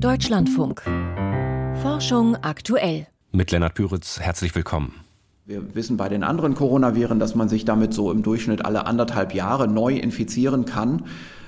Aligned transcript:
Deutschlandfunk. 0.00 0.82
Forschung 1.82 2.36
aktuell. 2.42 3.06
Mit 3.32 3.52
Lennart 3.52 3.74
Püritz, 3.74 4.20
herzlich 4.20 4.54
willkommen. 4.54 5.04
Wir 5.44 5.74
wissen 5.76 5.96
bei 5.96 6.08
den 6.08 6.22
anderen 6.22 6.54
Coronaviren, 6.54 7.18
dass 7.18 7.34
man 7.34 7.48
sich 7.48 7.64
damit 7.64 7.94
so 7.94 8.10
im 8.10 8.22
Durchschnitt 8.22 8.64
alle 8.64 8.86
anderthalb 8.86 9.34
Jahre 9.34 9.66
neu 9.66 9.96
infizieren 9.96 10.64
kann. 10.64 11.04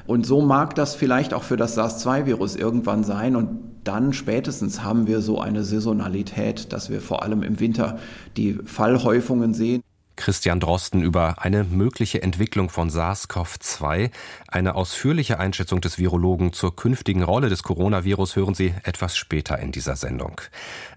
Und 0.06 0.26
so 0.26 0.40
mag 0.40 0.74
das 0.74 0.94
vielleicht 0.94 1.34
auch 1.34 1.42
für 1.42 1.56
das 1.56 1.74
SARS-2-Virus 1.74 2.56
irgendwann 2.56 3.04
sein. 3.04 3.36
Und 3.36 3.60
dann 3.84 4.12
spätestens 4.12 4.82
haben 4.82 5.06
wir 5.06 5.20
so 5.20 5.40
eine 5.40 5.64
Saisonalität, 5.64 6.72
dass 6.72 6.88
wir 6.88 7.00
vor 7.00 7.22
allem 7.22 7.42
im 7.42 7.60
Winter 7.60 7.98
die 8.36 8.54
Fallhäufungen 8.64 9.54
sehen. 9.54 9.82
Christian 10.20 10.60
Drosten 10.60 11.02
über 11.02 11.42
eine 11.42 11.64
mögliche 11.64 12.22
Entwicklung 12.22 12.68
von 12.68 12.90
SARS-CoV-2. 12.90 14.10
Eine 14.48 14.74
ausführliche 14.74 15.38
Einschätzung 15.38 15.80
des 15.80 15.98
Virologen 15.98 16.52
zur 16.52 16.76
künftigen 16.76 17.22
Rolle 17.22 17.48
des 17.48 17.62
Coronavirus 17.62 18.36
hören 18.36 18.54
Sie 18.54 18.74
etwas 18.82 19.16
später 19.16 19.58
in 19.58 19.72
dieser 19.72 19.96
Sendung. 19.96 20.38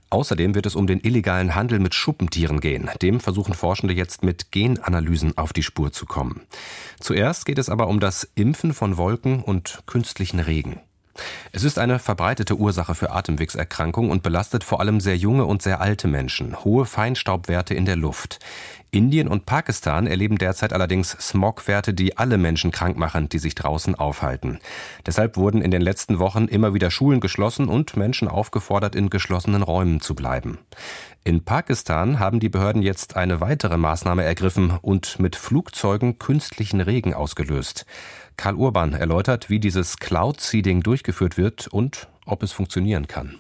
Außerdem 0.10 0.56
wird 0.56 0.66
es 0.66 0.76
um 0.76 0.88
den 0.88 1.00
illegalen 1.00 1.56
Handel 1.56 1.80
mit 1.80 1.96
Schuppentieren 1.96 2.60
gehen. 2.60 2.90
Dem 3.02 3.22
versuchen 3.22 3.54
Forschende 3.54 3.94
jetzt 3.94 4.24
mit 4.24 4.52
Genanalysen 4.52 5.38
auf 5.38 5.54
die 5.54 5.64
Spur 5.64 5.94
zu 5.94 6.06
kommen. 6.06 6.42
Zuerst 7.00 7.46
geht 7.46 7.58
es 7.58 7.70
aber 7.70 7.88
um 7.88 8.02
das 8.02 8.30
Impfen 8.36 8.74
von 8.74 8.98
Wolken 8.98 9.42
und 9.42 9.84
künstlichen 9.86 10.42
Regen. 10.42 10.82
Es 11.52 11.64
ist 11.64 11.78
eine 11.78 12.00
verbreitete 12.00 12.56
Ursache 12.56 12.96
für 12.96 13.12
Atemwegserkrankungen 13.12 14.12
und 14.12 14.24
belastet 14.24 14.64
vor 14.64 14.80
allem 14.80 15.00
sehr 15.00 15.18
junge 15.18 15.46
und 15.46 15.62
sehr 15.62 15.82
alte 15.82 16.08
Menschen. 16.08 16.64
Hohe 16.64 16.86
Feinstaubwerte 16.86 17.74
in 17.74 17.86
der 17.86 17.96
Luft. 17.96 18.40
Indien 18.94 19.28
und 19.28 19.46
Pakistan 19.46 20.06
erleben 20.06 20.38
derzeit 20.38 20.72
allerdings 20.72 21.18
Smogwerte, 21.20 21.96
die 21.96 22.18
alle 22.18 22.38
Menschen 22.38 22.72
krank 22.72 22.96
machen, 22.96 23.28
die 23.28 23.40
sich 23.40 23.56
draußen 23.56 23.96
aufhalten. 23.96 24.60
Deshalb 25.06 25.36
wurden 25.36 25.64
in 25.64 25.72
den 25.72 25.82
letzten 25.82 26.20
Wochen 26.20 26.46
immer 26.46 26.76
wieder 26.76 26.92
Schulen 26.92 27.20
geschlossen 27.20 27.68
und 27.68 27.98
Menschen 27.98 28.28
aufgefordert, 28.28 28.96
in 28.96 29.10
geschlossenen 29.10 29.64
Räumen 29.64 30.00
zu 30.00 30.14
bleiben. 30.14 30.60
In 31.24 31.44
Pakistan 31.44 32.20
haben 32.20 32.40
die 32.40 32.50
Behörden 32.50 32.82
jetzt 32.82 33.16
eine 33.16 33.42
weitere 33.42 33.78
Maßnahme 33.78 34.24
ergriffen 34.24 34.78
und 34.82 35.20
mit 35.20 35.38
Flugzeugen 35.38 36.20
künstlichen 36.20 36.82
Regen 36.82 37.14
ausgelöst. 37.14 37.86
Karl 38.38 38.56
Urban 38.56 38.94
erläutert, 38.94 39.50
wie 39.50 39.60
dieses 39.60 39.98
Cloud 39.98 40.40
Seeding 40.42 40.82
durchgeführt 40.82 41.38
wird 41.38 41.68
und 41.68 42.08
ob 42.26 42.44
es 42.44 42.52
funktionieren 42.52 43.08
kann. 43.08 43.40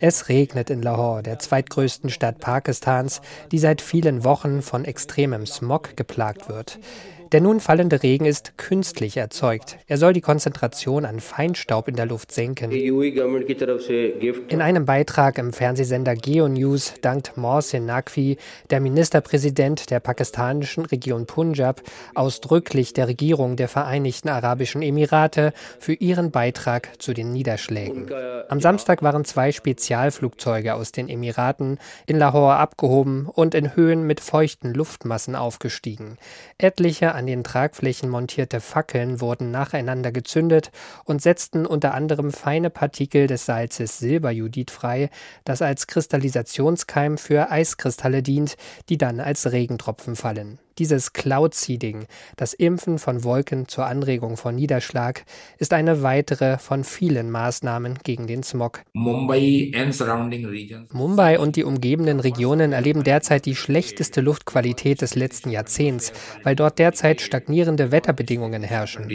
Es 0.00 0.28
regnet 0.30 0.70
in 0.70 0.82
Lahore, 0.82 1.22
der 1.22 1.38
zweitgrößten 1.38 2.08
Stadt 2.08 2.38
Pakistans, 2.38 3.20
die 3.52 3.58
seit 3.58 3.82
vielen 3.82 4.24
Wochen 4.24 4.62
von 4.62 4.86
extremem 4.86 5.44
Smog 5.44 5.94
geplagt 5.94 6.48
wird. 6.48 6.78
Der 7.32 7.40
nun 7.40 7.58
fallende 7.58 8.04
Regen 8.04 8.24
ist 8.24 8.56
künstlich 8.56 9.16
erzeugt. 9.16 9.78
Er 9.88 9.98
soll 9.98 10.12
die 10.12 10.20
Konzentration 10.20 11.04
an 11.04 11.18
Feinstaub 11.18 11.88
in 11.88 11.96
der 11.96 12.06
Luft 12.06 12.30
senken. 12.30 12.70
In 12.70 14.60
einem 14.62 14.84
Beitrag 14.84 15.38
im 15.38 15.52
Fernsehsender 15.52 16.14
GeoNews 16.14 16.94
dankt 17.02 17.36
Mohsin 17.36 17.84
Naqvi, 17.84 18.36
der 18.70 18.78
Ministerpräsident 18.80 19.90
der 19.90 19.98
pakistanischen 19.98 20.84
Region 20.86 21.26
Punjab, 21.26 21.82
ausdrücklich 22.14 22.92
der 22.92 23.08
Regierung 23.08 23.56
der 23.56 23.66
Vereinigten 23.66 24.28
Arabischen 24.28 24.82
Emirate 24.82 25.52
für 25.80 25.94
ihren 25.94 26.30
Beitrag 26.30 27.02
zu 27.02 27.12
den 27.12 27.32
Niederschlägen. 27.32 28.08
Am 28.48 28.60
Samstag 28.60 29.02
waren 29.02 29.24
zwei 29.24 29.50
Spezialflugzeuge 29.50 30.74
aus 30.74 30.92
den 30.92 31.08
Emiraten 31.08 31.78
in 32.06 32.18
Lahore 32.18 32.54
abgehoben 32.56 33.26
und 33.26 33.56
in 33.56 33.74
Höhen 33.74 34.06
mit 34.06 34.20
feuchten 34.20 34.72
Luftmassen 34.72 35.34
aufgestiegen. 35.34 36.18
Etliche 36.58 37.15
an 37.16 37.26
den 37.26 37.42
Tragflächen 37.42 38.08
montierte 38.08 38.60
Fackeln 38.60 39.20
wurden 39.20 39.50
nacheinander 39.50 40.12
gezündet 40.12 40.70
und 41.04 41.20
setzten 41.22 41.66
unter 41.66 41.94
anderem 41.94 42.30
feine 42.30 42.70
Partikel 42.70 43.26
des 43.26 43.46
Salzes 43.46 43.98
Silberjudit 43.98 44.70
frei, 44.70 45.10
das 45.44 45.62
als 45.62 45.86
Kristallisationskeim 45.86 47.18
für 47.18 47.50
Eiskristalle 47.50 48.22
dient, 48.22 48.56
die 48.88 48.98
dann 48.98 49.18
als 49.18 49.50
Regentropfen 49.50 50.14
fallen. 50.14 50.58
Dieses 50.78 51.14
Cloud 51.14 51.54
Seeding, 51.54 52.04
das 52.36 52.52
Impfen 52.52 52.98
von 52.98 53.24
Wolken 53.24 53.66
zur 53.66 53.86
Anregung 53.86 54.36
von 54.36 54.54
Niederschlag, 54.54 55.24
ist 55.56 55.72
eine 55.72 56.02
weitere 56.02 56.58
von 56.58 56.84
vielen 56.84 57.30
Maßnahmen 57.30 58.00
gegen 58.04 58.26
den 58.26 58.42
Smog. 58.42 58.82
Mumbai 60.92 61.38
und 61.38 61.56
die 61.56 61.64
umgebenden 61.64 62.20
Regionen 62.20 62.72
erleben 62.72 63.04
derzeit 63.04 63.46
die 63.46 63.54
schlechteste 63.54 64.20
Luftqualität 64.20 65.00
des 65.00 65.14
letzten 65.14 65.48
Jahrzehnts, 65.50 66.12
weil 66.42 66.54
dort 66.54 66.78
derzeit 66.78 67.22
stagnierende 67.22 67.90
Wetterbedingungen 67.90 68.62
herrschen. 68.62 69.08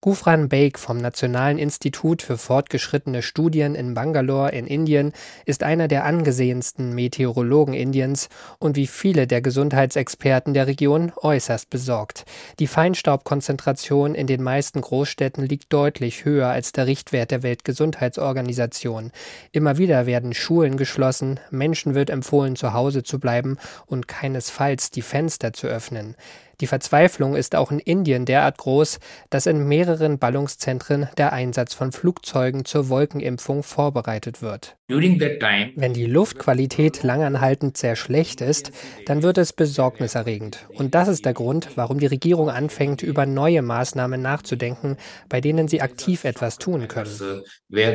Gufran 0.00 0.48
Baig 0.48 0.78
vom 0.78 0.96
Nationalen 0.96 1.58
Institut 1.58 2.22
für 2.22 2.38
fortgeschrittene 2.38 3.20
Studien 3.20 3.74
in 3.74 3.92
Bangalore 3.92 4.52
in 4.52 4.66
Indien 4.66 5.12
ist 5.44 5.62
einer 5.62 5.86
der 5.86 6.06
angesehensten 6.06 6.94
Meteorologen 6.94 7.74
Indiens 7.74 8.30
und 8.58 8.76
wie 8.76 8.86
viele 8.86 9.26
der 9.26 9.42
Gesundheits 9.42 9.97
Gesundheitsexperten 9.98 10.54
der 10.54 10.68
Region 10.68 11.12
äußerst 11.16 11.70
besorgt. 11.70 12.24
Die 12.60 12.68
Feinstaubkonzentration 12.68 14.14
in 14.14 14.28
den 14.28 14.42
meisten 14.42 14.80
Großstädten 14.80 15.44
liegt 15.44 15.72
deutlich 15.72 16.24
höher 16.24 16.48
als 16.48 16.70
der 16.70 16.86
Richtwert 16.86 17.32
der 17.32 17.42
Weltgesundheitsorganisation. 17.42 19.10
Immer 19.50 19.76
wieder 19.76 20.06
werden 20.06 20.34
Schulen 20.34 20.76
geschlossen, 20.76 21.40
Menschen 21.50 21.94
wird 21.94 22.10
empfohlen, 22.10 22.54
zu 22.54 22.72
Hause 22.72 23.02
zu 23.02 23.18
bleiben 23.18 23.58
und 23.86 24.06
keinesfalls 24.06 24.90
die 24.92 25.02
Fenster 25.02 25.52
zu 25.52 25.66
öffnen. 25.66 26.14
Die 26.60 26.66
Verzweiflung 26.66 27.36
ist 27.36 27.54
auch 27.54 27.70
in 27.70 27.78
Indien 27.78 28.24
derart 28.24 28.58
groß, 28.58 28.98
dass 29.30 29.46
in 29.46 29.68
mehreren 29.68 30.18
Ballungszentren 30.18 31.08
der 31.16 31.32
Einsatz 31.32 31.72
von 31.72 31.92
Flugzeugen 31.92 32.64
zur 32.64 32.88
Wolkenimpfung 32.88 33.62
vorbereitet 33.62 34.42
wird. 34.42 34.76
Wenn 34.90 35.92
die 35.92 36.06
Luftqualität 36.06 37.02
langanhaltend 37.02 37.76
sehr 37.76 37.94
schlecht 37.94 38.40
ist, 38.40 38.72
dann 39.04 39.22
wird 39.22 39.36
es 39.36 39.52
besorgniserregend. 39.52 40.66
Und 40.74 40.94
das 40.94 41.08
ist 41.08 41.26
der 41.26 41.34
Grund, 41.34 41.76
warum 41.76 42.00
die 42.00 42.06
Regierung 42.06 42.48
anfängt, 42.48 43.02
über 43.02 43.26
neue 43.26 43.60
Maßnahmen 43.60 44.20
nachzudenken, 44.20 44.96
bei 45.28 45.42
denen 45.42 45.68
sie 45.68 45.82
aktiv 45.82 46.24
etwas 46.24 46.56
tun 46.56 46.88
können. 46.88 47.10
Uh, 47.20 47.24
uh, 47.24 47.88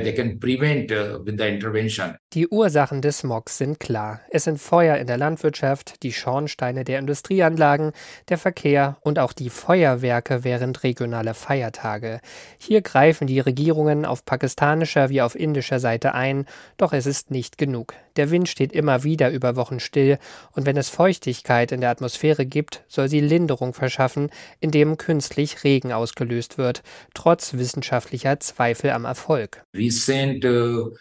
die 2.34 2.48
Ursachen 2.48 3.02
des 3.02 3.18
Smogs 3.18 3.58
sind 3.58 3.80
klar. 3.80 4.22
Es 4.30 4.44
sind 4.44 4.62
Feuer 4.62 4.98
in 4.98 5.08
der 5.08 5.18
Landwirtschaft, 5.18 6.04
die 6.04 6.14
Schornsteine 6.14 6.84
der 6.84 7.00
Industrieanlagen, 7.00 7.92
der 8.30 8.38
Verkehr 8.38 8.53
und 9.02 9.20
auch 9.20 9.34
die 9.34 9.50
Feuerwerke 9.50 10.44
während 10.44 10.84
regionaler 10.84 11.34
Feiertage. 11.34 12.20
Hier 12.58 12.82
greifen 12.82 13.28
die 13.28 13.40
Regierungen 13.40 14.06
auf 14.06 14.26
pakistanischer 14.26 15.10
wie 15.10 15.22
auf 15.22 15.36
indischer 15.36 15.80
Seite 15.80 16.14
ein, 16.14 16.46
doch 16.78 16.94
es 16.94 17.06
ist 17.06 17.32
nicht 17.32 17.58
genug. 17.58 17.94
Der 18.16 18.30
Wind 18.30 18.48
steht 18.48 18.72
immer 18.74 19.04
wieder 19.04 19.32
über 19.32 19.56
Wochen 19.56 19.80
still, 19.80 20.20
und 20.52 20.66
wenn 20.66 20.78
es 20.78 20.90
Feuchtigkeit 20.90 21.72
in 21.72 21.82
der 21.82 21.90
Atmosphäre 21.90 22.46
gibt, 22.46 22.84
soll 22.88 23.10
sie 23.10 23.20
Linderung 23.20 23.74
verschaffen, 23.74 24.30
indem 24.60 24.98
künstlich 24.98 25.64
Regen 25.64 25.92
ausgelöst 25.92 26.58
wird, 26.58 26.84
trotz 27.14 27.56
wissenschaftlicher 27.56 28.40
Zweifel 28.40 28.92
am 28.92 29.06
Erfolg. 29.06 29.64
Recent, 29.74 30.46
uh, 30.46 30.92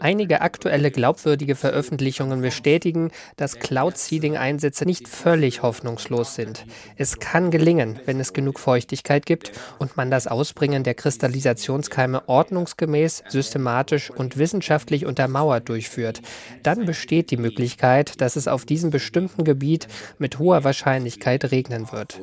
Einige 0.00 0.40
aktuelle 0.40 0.90
glaubwürdige 0.90 1.54
Veröffentlichungen 1.54 2.40
bestätigen, 2.40 3.10
dass 3.36 3.58
Cloud-Seeding-Einsätze 3.58 4.86
nicht 4.86 5.08
völlig 5.08 5.62
hoffnungslos 5.62 6.01
sind. 6.34 6.66
Es 6.96 7.18
kann 7.18 7.50
gelingen, 7.50 7.98
wenn 8.04 8.20
es 8.20 8.32
genug 8.32 8.58
Feuchtigkeit 8.58 9.26
gibt 9.26 9.52
und 9.78 9.96
man 9.96 10.10
das 10.10 10.26
Ausbringen 10.26 10.84
der 10.84 10.94
Kristallisationskeime 10.94 12.28
ordnungsgemäß, 12.28 13.24
systematisch 13.28 14.10
und 14.10 14.36
wissenschaftlich 14.38 15.06
untermauert 15.06 15.68
durchführt. 15.68 16.22
Dann 16.62 16.86
besteht 16.86 17.30
die 17.30 17.36
Möglichkeit, 17.36 18.20
dass 18.20 18.36
es 18.36 18.48
auf 18.48 18.64
diesem 18.64 18.90
bestimmten 18.90 19.44
Gebiet 19.44 19.88
mit 20.18 20.38
hoher 20.38 20.64
Wahrscheinlichkeit 20.64 21.50
regnen 21.50 21.90
wird. 21.92 22.20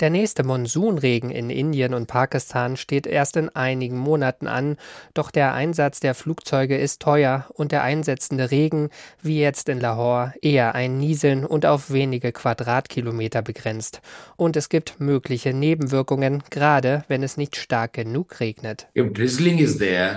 Der 0.00 0.10
nächste 0.10 0.44
Monsunregen 0.44 1.32
in 1.32 1.50
Indien 1.50 1.92
und 1.92 2.06
Pakistan 2.06 2.76
steht 2.76 3.04
erst 3.04 3.36
in 3.36 3.48
einigen 3.48 3.98
Monaten 3.98 4.46
an, 4.46 4.76
doch 5.12 5.32
der 5.32 5.54
Einsatz 5.54 5.98
der 5.98 6.14
Flugzeuge 6.14 6.78
ist 6.78 7.02
teuer 7.02 7.46
und 7.54 7.72
der 7.72 7.82
einsetzende 7.82 8.52
Regen, 8.52 8.90
wie 9.22 9.40
jetzt 9.40 9.68
in 9.68 9.80
Lahore, 9.80 10.34
eher 10.40 10.76
ein 10.76 10.98
Nieseln 10.98 11.44
und 11.44 11.66
auf 11.66 11.90
wenige 11.90 12.30
Quadratkilometer 12.30 13.42
begrenzt. 13.42 14.00
Und 14.36 14.56
es 14.56 14.68
gibt 14.68 15.00
mögliche 15.00 15.52
Nebenwirkungen, 15.52 16.44
gerade 16.48 17.02
wenn 17.08 17.24
es 17.24 17.36
nicht 17.36 17.56
stark 17.56 17.94
genug 17.94 18.38
regnet. 18.38 18.86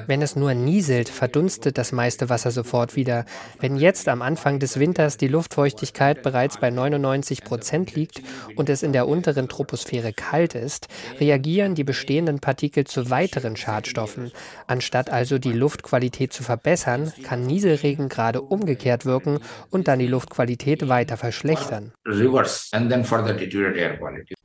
Wenn 0.05 0.21
es 0.21 0.35
nur 0.35 0.53
nieselt, 0.53 1.09
verdunstet 1.09 1.79
das 1.79 1.91
meiste 1.91 2.29
Wasser 2.29 2.51
sofort 2.51 2.95
wieder. 2.95 3.25
Wenn 3.59 3.77
jetzt 3.77 4.07
am 4.09 4.21
Anfang 4.21 4.59
des 4.59 4.79
Winters 4.79 5.17
die 5.17 5.27
Luftfeuchtigkeit 5.27 6.21
bereits 6.21 6.59
bei 6.59 6.69
99 6.69 7.43
Prozent 7.43 7.95
liegt 7.95 8.21
und 8.55 8.69
es 8.69 8.83
in 8.83 8.93
der 8.93 9.07
unteren 9.07 9.49
Truppe 9.49 9.70
Atmosphäre 9.71 10.11
kalt 10.11 10.53
ist, 10.53 10.89
reagieren 11.17 11.75
die 11.75 11.85
bestehenden 11.85 12.39
Partikel 12.39 12.83
zu 12.83 13.09
weiteren 13.09 13.55
Schadstoffen. 13.55 14.33
Anstatt 14.67 15.09
also 15.09 15.37
die 15.37 15.53
Luftqualität 15.53 16.33
zu 16.33 16.43
verbessern, 16.43 17.13
kann 17.23 17.45
Nieselregen 17.45 18.09
gerade 18.09 18.41
umgekehrt 18.41 19.05
wirken 19.05 19.39
und 19.69 19.87
dann 19.87 19.99
die 19.99 20.07
Luftqualität 20.07 20.89
weiter 20.89 21.15
verschlechtern. 21.15 21.93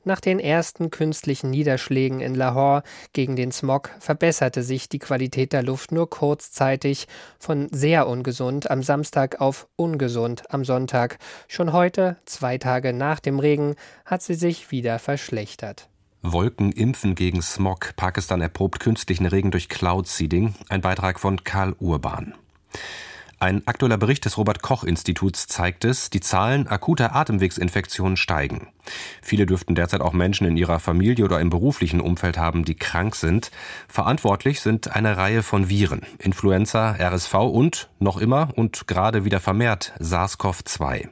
Nach 0.07 0.21
den 0.21 0.39
ersten 0.39 0.91
künstlichen 0.91 1.51
Niederschlägen 1.51 2.21
in 2.21 2.37
Lahore 2.37 2.85
gegen 3.13 3.35
den 3.35 3.51
Smog 3.51 3.91
verbesserte 3.99 4.63
sich 4.63 4.89
die 4.89 5.01
Qualität 5.01 5.53
der 5.53 5.65
Luft 5.65 5.91
nur 5.91 6.09
kurzzeitig 6.09 7.09
von 7.41 7.67
sehr 7.73 8.07
ungesund 8.07 8.71
am 8.71 8.85
Samstag 8.85 9.41
auf 9.41 9.67
ungesund 9.75 10.45
am 10.49 10.65
Sonntag. 10.65 11.19
Schon 11.49 11.73
heute, 11.73 12.19
zwei 12.25 12.57
Tage 12.57 12.93
nach 12.93 13.19
dem 13.19 13.41
Regen, 13.41 13.75
hat 14.05 14.23
sie 14.23 14.35
sich 14.35 14.71
wieder 14.71 15.01
verschlechtert. 15.01 15.89
Wolken 16.23 16.71
impfen 16.71 17.17
gegen 17.17 17.43
Smog. 17.43 17.95
Pakistan 17.97 18.41
erprobt 18.41 18.79
künstlichen 18.79 19.27
Regen 19.27 19.51
durch 19.51 19.69
Cloud 19.69 20.07
Seeding. 20.07 20.55
Ein 20.69 20.83
Beitrag 20.83 21.19
von 21.19 21.43
Karl 21.43 21.75
Urban. 21.81 22.33
Ein 23.39 23.67
aktueller 23.67 23.99
Bericht 23.99 24.25
des 24.25 24.39
Robert 24.39 24.63
Koch 24.63 24.83
Instituts 24.83 25.47
zeigt 25.47 25.85
es, 25.85 26.09
die 26.09 26.21
Zahlen 26.21 26.69
akuter 26.69 27.15
Atemwegsinfektionen 27.15 28.17
steigen. 28.17 28.69
Viele 29.21 29.45
dürften 29.45 29.75
derzeit 29.75 30.01
auch 30.01 30.15
Menschen 30.15 30.47
in 30.47 30.57
ihrer 30.57 30.81
Familie 30.81 31.27
oder 31.27 31.39
im 31.41 31.51
beruflichen 31.51 32.01
Umfeld 32.01 32.39
haben, 32.39 32.65
die 32.65 32.77
krank 32.77 33.15
sind. 33.15 33.51
Verantwortlich 33.89 34.63
sind 34.63 34.97
eine 34.97 35.19
Reihe 35.19 35.43
von 35.43 35.69
Viren, 35.69 36.01
Influenza, 36.19 36.93
RSV 36.93 37.35
und 37.35 37.91
noch 37.99 38.17
immer 38.17 38.49
und 38.57 38.87
gerade 38.87 39.27
wieder 39.27 39.41
vermehrt 39.41 39.93
SARS-CoV-2. 40.01 41.11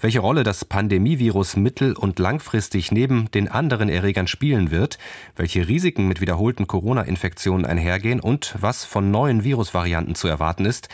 Welche 0.00 0.20
Rolle 0.20 0.44
das 0.44 0.64
Pandemievirus 0.64 1.56
mittel- 1.56 1.94
und 1.94 2.20
langfristig 2.20 2.92
neben 2.92 3.28
den 3.32 3.48
anderen 3.48 3.88
Erregern 3.88 4.28
spielen 4.28 4.70
wird, 4.70 4.98
welche 5.34 5.66
Risiken 5.66 6.06
mit 6.06 6.20
wiederholten 6.20 6.68
Corona-Infektionen 6.68 7.66
einhergehen 7.66 8.20
und 8.20 8.54
was 8.58 8.84
von 8.84 9.10
neuen 9.10 9.42
Virusvarianten 9.42 10.14
zu 10.14 10.28
erwarten 10.28 10.64
ist, 10.64 10.88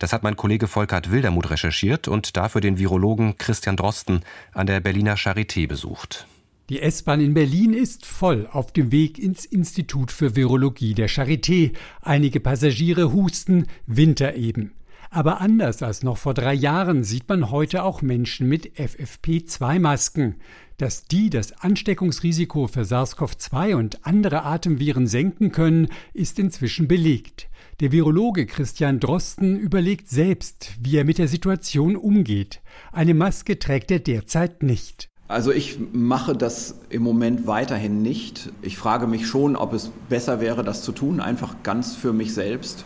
das 0.00 0.12
hat 0.12 0.24
mein 0.24 0.36
Kollege 0.36 0.66
Volkert 0.66 1.12
Wildermuth 1.12 1.50
recherchiert 1.50 2.08
und 2.08 2.36
dafür 2.36 2.60
den 2.60 2.78
Virologen 2.78 3.38
Christian 3.38 3.76
Drosten 3.76 4.20
an 4.52 4.66
der 4.66 4.80
Berliner 4.80 5.16
Charité 5.16 5.68
besucht. 5.68 6.26
Die 6.70 6.80
S-Bahn 6.80 7.20
in 7.20 7.34
Berlin 7.34 7.74
ist 7.74 8.06
voll 8.06 8.48
auf 8.50 8.72
dem 8.72 8.92
Weg 8.92 9.18
ins 9.18 9.44
Institut 9.44 10.10
für 10.10 10.36
Virologie 10.36 10.94
der 10.94 11.10
Charité. 11.10 11.72
Einige 12.00 12.40
Passagiere 12.40 13.12
husten, 13.12 13.66
Winter 13.86 14.34
eben. 14.36 14.72
Aber 15.12 15.40
anders 15.40 15.82
als 15.82 16.04
noch 16.04 16.18
vor 16.18 16.34
drei 16.34 16.54
Jahren 16.54 17.02
sieht 17.02 17.28
man 17.28 17.50
heute 17.50 17.82
auch 17.82 18.00
Menschen 18.00 18.48
mit 18.48 18.78
FFP2-Masken. 18.78 20.36
Dass 20.78 21.04
die 21.04 21.30
das 21.30 21.52
Ansteckungsrisiko 21.60 22.68
für 22.68 22.84
SARS-CoV-2 22.84 23.74
und 23.74 24.06
andere 24.06 24.44
Atemviren 24.44 25.08
senken 25.08 25.50
können, 25.50 25.88
ist 26.14 26.38
inzwischen 26.38 26.86
belegt. 26.86 27.48
Der 27.80 27.90
Virologe 27.90 28.46
Christian 28.46 29.00
Drosten 29.00 29.58
überlegt 29.58 30.08
selbst, 30.08 30.74
wie 30.80 30.96
er 30.96 31.04
mit 31.04 31.18
der 31.18 31.28
Situation 31.28 31.96
umgeht. 31.96 32.60
Eine 32.92 33.14
Maske 33.14 33.58
trägt 33.58 33.90
er 33.90 33.98
derzeit 33.98 34.62
nicht. 34.62 35.08
Also 35.26 35.50
ich 35.50 35.78
mache 35.92 36.36
das 36.36 36.80
im 36.88 37.02
Moment 37.02 37.48
weiterhin 37.48 38.00
nicht. 38.00 38.52
Ich 38.62 38.76
frage 38.76 39.08
mich 39.08 39.26
schon, 39.26 39.56
ob 39.56 39.72
es 39.72 39.90
besser 40.08 40.40
wäre, 40.40 40.62
das 40.62 40.82
zu 40.82 40.92
tun, 40.92 41.20
einfach 41.20 41.62
ganz 41.64 41.96
für 41.96 42.12
mich 42.12 42.32
selbst. 42.32 42.84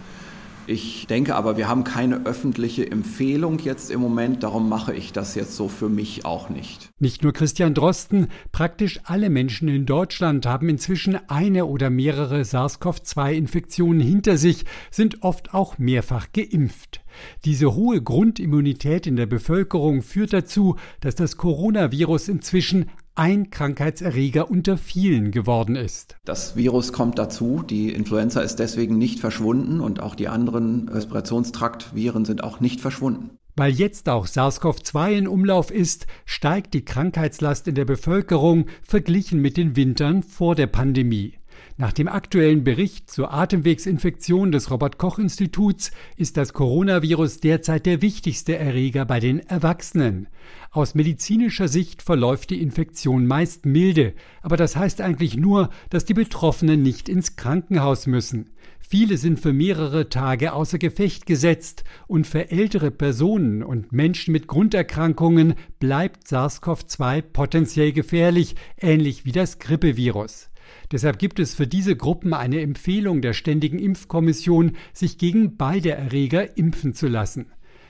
Ich 0.67 1.07
denke 1.07 1.35
aber, 1.35 1.59
wir 1.59 1.69
haben 1.69 1.85
keine 1.85 2.25
öffentliche 2.25 2.91
Empfehlung 2.91 3.59
jetzt 3.59 3.91
im 3.91 4.01
Moment, 4.01 4.43
darum 4.43 4.69
mache 4.69 4.95
ich 4.95 5.13
das 5.13 5.35
jetzt 5.35 5.57
so 5.57 5.69
für 5.69 5.91
mich 5.91 6.25
auch 6.25 6.49
nicht. 6.49 6.91
Nicht 6.99 7.23
nur 7.23 7.35
Christian 7.35 7.75
Drosten, 7.75 8.29
praktisch 8.51 9.01
alle 9.05 9.29
Menschen 9.29 9.69
in 9.69 9.85
Deutschland 9.85 10.47
haben 10.47 10.71
inzwischen 10.71 11.19
eine 11.29 11.67
oder 11.67 11.91
mehrere 11.91 12.45
SARS-CoV-2-Infektionen 12.45 14.01
hinter 14.01 14.39
sich, 14.39 14.65
sind 14.91 15.23
oft 15.23 15.53
auch 15.53 15.77
mehrfach 15.77 16.29
geimpft. 16.33 17.05
Diese 17.45 17.75
hohe 17.75 18.01
Grundimmunität 18.03 19.07
in 19.07 19.17
der 19.17 19.27
Bevölkerung 19.27 20.03
führt 20.03 20.33
dazu, 20.33 20.77
dass 21.01 21.15
das 21.15 21.37
Coronavirus 21.37 22.29
inzwischen 22.29 22.91
ein 23.15 23.51
Krankheitserreger 23.51 24.51
unter 24.51 24.77
vielen 24.77 25.31
geworden 25.31 25.77
ist. 25.77 26.17
Das 26.25 26.57
Virus 26.57 26.93
kommt 26.93 27.19
dazu. 27.19 27.63
Die 27.63 27.91
Influenza 27.91 28.41
ist 28.41 28.57
deswegen 28.57 28.99
nicht 28.99 29.21
verschwunden 29.21 29.81
und 29.81 30.01
auch 30.01 30.15
die 30.15 30.29
anderen 30.29 30.89
Respirationstraktviren 30.89 32.25
sind 32.25 32.43
auch 32.43 32.61
nicht 32.61 32.81
verschwunden. 32.81 33.39
Weil 33.57 33.73
jetzt 33.73 34.09
auch 34.09 34.27
SARS-CoV-2 34.27 35.13
in 35.13 35.29
Umlauf 35.29 35.71
ist, 35.71 36.09
steigt 36.25 36.75
die 36.75 36.85
Krankheitslast 36.85 37.69
in 37.69 37.77
der 37.77 37.85
Bevölkerung 37.85 38.67
verglichen 38.83 39.41
mit 39.41 39.57
den 39.57 39.77
Wintern 39.77 40.25
vor 40.25 40.57
der 40.57 40.67
Pandemie. 40.67 41.35
Nach 41.77 41.93
dem 41.93 42.07
aktuellen 42.07 42.63
Bericht 42.63 43.11
zur 43.11 43.35
Atemwegsinfektion 43.35 44.53
des 44.53 44.71
Robert 44.71 44.97
Koch 44.97 45.19
Instituts 45.19 45.91
ist 46.17 46.37
das 46.37 46.53
Coronavirus 46.53 47.41
derzeit 47.41 47.85
der 47.85 48.01
wichtigste 48.01 48.57
Erreger 48.57 49.05
bei 49.05 49.19
den 49.19 49.41
Erwachsenen. 49.41 50.29
Aus 50.71 50.95
medizinischer 50.95 51.67
Sicht 51.67 52.03
verläuft 52.03 52.51
die 52.51 52.63
Infektion 52.63 53.27
meist 53.27 53.67
milde, 53.67 54.15
aber 54.41 54.57
das 54.57 54.77
heißt 54.77 55.01
eigentlich 55.01 55.37
nur, 55.37 55.69
dass 55.91 56.05
die 56.05 56.15
Betroffenen 56.15 56.81
nicht 56.81 57.09
ins 57.09 57.35
Krankenhaus 57.35 58.07
müssen. 58.07 58.51
Viele 58.79 59.17
sind 59.17 59.41
für 59.41 59.53
mehrere 59.53 60.09
Tage 60.09 60.53
außer 60.53 60.79
Gefecht 60.79 61.27
gesetzt 61.27 61.83
und 62.07 62.29
für 62.29 62.53
ältere 62.53 62.93
Personen 62.93 63.65
und 63.65 63.91
Menschen 63.91 64.31
mit 64.31 64.47
Grunderkrankungen 64.47 65.55
bleibt 65.81 66.29
SARS-CoV-2 66.29 67.23
potenziell 67.23 67.91
gefährlich, 67.91 68.55
ähnlich 68.79 69.25
wie 69.25 69.33
das 69.33 69.59
Grippevirus. 69.59 70.51
Deshalb 70.93 71.19
gibt 71.19 71.39
es 71.39 71.55
für 71.55 71.67
diese 71.67 71.97
Gruppen 71.97 72.35
eine 72.35 72.61
Empfehlung 72.61 73.23
der 73.23 73.33
Ständigen 73.33 73.79
Impfkommission, 73.79 74.73
sich 74.93 75.19
gegen 75.19 75.57
beide 75.57 75.93
Erreger 75.93 76.57
impfen 76.57 76.95
zu 76.95 77.09
lassen. 77.09 77.47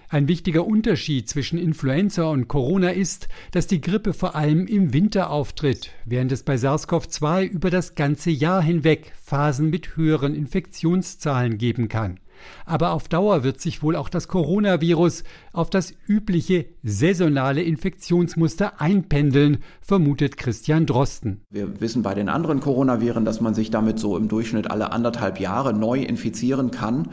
Ein 0.09 0.29
wichtiger 0.29 0.67
Unterschied 0.67 1.29
zwischen 1.29 1.59
Influenza 1.59 2.25
und 2.25 2.47
Corona 2.47 2.91
ist, 2.91 3.29
dass 3.51 3.67
die 3.67 3.81
Grippe 3.81 4.13
vor 4.13 4.37
allem 4.37 4.67
im 4.67 4.93
Winter 4.93 5.31
auftritt, 5.31 5.91
während 6.05 6.31
es 6.31 6.43
bei 6.43 6.55
SARS-CoV-2 6.55 7.47
über 7.47 7.71
das 7.71 7.95
ganze 7.95 8.31
Jahr 8.31 8.63
hinweg 8.63 9.13
Phasen 9.21 9.71
mit 9.71 9.97
höheren 9.97 10.35
Infektionszahlen 10.35 11.59
geben 11.59 11.89
kann. 11.89 12.21
Aber 12.65 12.93
auf 12.93 13.09
Dauer 13.09 13.45
wird 13.45 13.61
sich 13.61 13.83
wohl 13.83 13.97
auch 13.97 14.09
das 14.09 14.29
Coronavirus 14.29 15.25
auf 15.53 15.71
das 15.71 15.93
übliche 16.07 16.67
saisonale 16.83 17.63
Infektionsmuster 17.63 18.81
einpendeln, 18.81 19.59
vermutet 19.81 20.37
Christian 20.37 20.87
Drosten. 20.87 21.43
Wir 21.51 21.81
wissen 21.81 22.03
bei 22.03 22.15
den 22.15 22.29
anderen 22.29 22.61
Coronaviren, 22.61 23.25
dass 23.25 23.41
man 23.41 23.55
sich 23.55 23.71
damit 23.71 23.99
so 23.99 24.17
im 24.17 24.29
Durchschnitt 24.29 24.71
alle 24.71 24.93
anderthalb 24.93 25.41
Jahre 25.41 25.73
neu 25.73 26.03
infizieren 26.03 26.71
kann. 26.71 27.09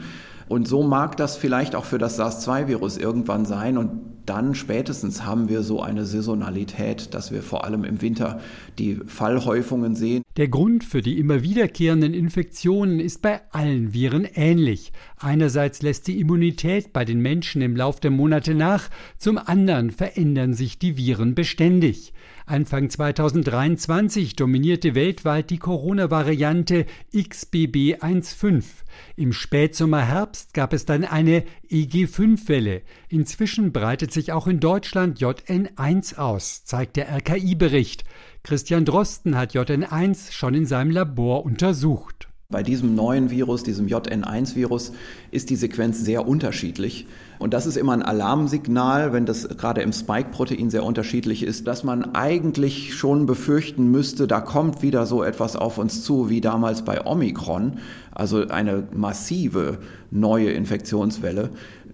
Und 0.48 0.68
so 0.68 0.82
mag 0.82 1.16
das 1.16 1.36
vielleicht 1.36 1.74
auch 1.74 1.84
für 1.84 1.98
das 1.98 2.16
SARS-2-Virus 2.16 2.96
irgendwann 2.96 3.44
sein. 3.44 3.78
Und 3.78 4.12
dann 4.26 4.54
spätestens 4.54 5.24
haben 5.24 5.48
wir 5.48 5.62
so 5.62 5.82
eine 5.82 6.04
Saisonalität, 6.04 7.12
dass 7.14 7.32
wir 7.32 7.42
vor 7.42 7.64
allem 7.64 7.84
im 7.84 8.00
Winter 8.02 8.40
die 8.78 9.00
Fallhäufungen 9.06 9.94
sehen. 9.96 10.22
Der 10.36 10.48
Grund 10.48 10.84
für 10.84 11.02
die 11.02 11.18
immer 11.18 11.42
wiederkehrenden 11.42 12.14
Infektionen 12.14 13.00
ist 13.00 13.20
bei 13.20 13.40
allen 13.50 13.92
Viren 13.92 14.26
ähnlich. 14.34 14.92
Einerseits 15.18 15.82
lässt 15.82 16.06
die 16.06 16.20
Immunität 16.20 16.92
bei 16.92 17.04
den 17.04 17.20
Menschen 17.20 17.62
im 17.62 17.76
Lauf 17.76 18.00
der 18.00 18.10
Monate 18.10 18.54
nach, 18.54 18.88
zum 19.18 19.38
anderen 19.38 19.90
verändern 19.90 20.54
sich 20.54 20.78
die 20.78 20.96
Viren 20.96 21.34
beständig. 21.34 22.12
Anfang 22.46 22.90
2023 22.90 24.34
dominierte 24.34 24.94
weltweit 24.94 25.50
die 25.50 25.58
Corona-Variante 25.58 26.86
XBB1.5. 27.14 28.64
Im 29.16 29.32
Spätsommer-Herbst 29.32 30.52
gab 30.52 30.72
es 30.72 30.84
dann 30.84 31.04
eine 31.04 31.44
EG5-Welle. 31.70 32.82
Inzwischen 33.08 33.72
breitet 33.72 34.12
sich 34.12 34.32
auch 34.32 34.46
in 34.46 34.58
Deutschland 34.58 35.20
JN1 35.20 36.16
aus, 36.16 36.64
zeigt 36.64 36.96
der 36.96 37.08
RKI-Bericht. 37.10 38.04
Christian 38.42 38.84
Drosten 38.84 39.36
hat 39.36 39.54
JN1 39.54 40.32
schon 40.32 40.54
in 40.54 40.66
seinem 40.66 40.90
Labor 40.90 41.44
untersucht. 41.44 42.28
Bei 42.52 42.62
diesem 42.62 42.94
neuen 42.94 43.30
Virus, 43.30 43.62
diesem 43.62 43.86
JN1-Virus, 43.86 44.92
ist 45.32 45.50
die 45.50 45.56
Sequenz 45.56 45.98
sehr 46.00 46.28
unterschiedlich. 46.28 47.06
Und 47.38 47.54
das 47.54 47.66
ist 47.66 47.76
immer 47.76 47.92
ein 47.92 48.02
Alarmsignal, 48.02 49.12
wenn 49.12 49.26
das 49.26 49.48
gerade 49.48 49.82
im 49.82 49.92
Spike-Protein 49.92 50.70
sehr 50.70 50.84
unterschiedlich 50.84 51.42
ist, 51.42 51.66
dass 51.66 51.82
man 51.82 52.14
eigentlich 52.14 52.94
schon 52.94 53.26
befürchten 53.26 53.90
müsste, 53.90 54.28
da 54.28 54.40
kommt 54.40 54.82
wieder 54.82 55.06
so 55.06 55.24
etwas 55.24 55.56
auf 55.56 55.78
uns 55.78 56.04
zu 56.04 56.30
wie 56.30 56.40
damals 56.40 56.84
bei 56.84 57.04
Omikron, 57.04 57.78
also 58.12 58.46
eine 58.46 58.86
massive 58.92 59.78
neue 60.10 60.50
Infektionswelle 60.50 61.50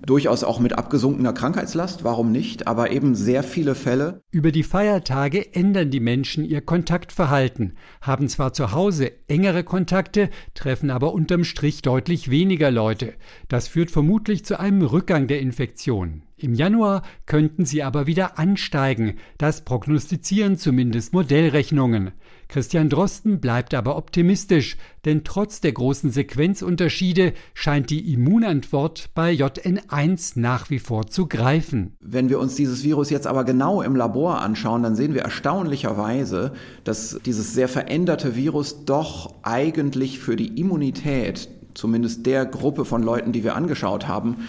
durchaus 0.07 0.45
auch 0.45 0.61
mit 0.61 0.73
abgesunkener 0.73 1.33
Krankheitslast, 1.33 2.05
warum 2.05 2.33
nicht, 2.33 2.67
aber 2.67 2.91
eben 2.91 3.15
sehr 3.15 3.43
viele 3.43 3.75
Fälle. 3.75 4.23
Über 4.31 4.53
die 4.53 4.63
Feiertage 4.63 5.55
ändern 5.55 5.91
die 5.91 6.01
Menschen 6.01 6.45
ihr 6.45 6.61
Kontaktverhalten, 6.61 7.75
haben 8.01 8.29
zwar 8.29 8.53
zu 8.53 8.73
Hause 8.73 9.13
engere 9.29 9.65
Kontakte, 9.65 10.31
treffen 10.55 10.91
aber 10.91 11.13
unterm 11.13 11.45
Strich 11.45 11.83
deutlich 11.83 12.31
weniger 12.31 12.71
Leute. 12.71 13.15
Das 13.49 13.69
führt 13.69 13.91
vermutlich 13.91 14.45
zu 14.45 14.59
einem 14.59 14.83
Rückgang 14.83 15.27
der 15.27 15.41
Infektion. 15.41 16.23
Im 16.41 16.55
Januar 16.55 17.03
könnten 17.27 17.65
sie 17.65 17.83
aber 17.83 18.07
wieder 18.07 18.39
ansteigen, 18.39 19.17
das 19.39 19.65
prognostizieren 19.65 20.57
zumindest 20.57 21.13
Modellrechnungen. 21.13 22.13
Christian 22.47 22.89
Drosten 22.89 23.41
bleibt 23.41 23.75
aber 23.75 23.97
optimistisch, 23.97 24.77
denn 25.05 25.23
trotz 25.23 25.61
der 25.61 25.73
großen 25.73 26.11
Sequenzunterschiede 26.11 27.35
scheint 27.55 27.91
die 27.91 28.13
Immunantwort 28.15 29.11
bei 29.15 29.33
JN1 29.33 30.39
nach 30.39 30.71
wie 30.71 30.79
vor 30.79 31.09
zu 31.09 31.27
greifen. 31.27 31.97
Wenn 32.01 32.31
wir 32.31 32.39
uns 32.39 32.55
dieses 32.55 32.85
Virus 32.85 33.11
jetzt 33.11 33.27
aber 33.27 33.45
genau 33.45 33.83
im 33.83 33.97
Labor 33.97 34.41
anschauen, 34.41 34.83
dann 34.83 34.97
sehen 34.97 35.13
wir 35.13 35.23
erstaunlicherweise, 35.23 36.53
dass 36.85 37.19
dieses 37.27 37.53
sehr 37.53 37.69
veränderte 37.69 38.37
Virus 38.37 38.85
doch 38.87 39.35
eigentlich 39.43 40.21
für 40.21 40.37
die 40.37 40.59
Immunität, 40.59 41.51
zumindest 41.75 42.27
der 42.27 42.47
Gruppe 42.47 42.85
von 42.85 43.03
Leuten, 43.03 43.33
die 43.33 43.45
wir 43.45 43.57
angeschaut 43.57 44.09
haben, 44.09 44.49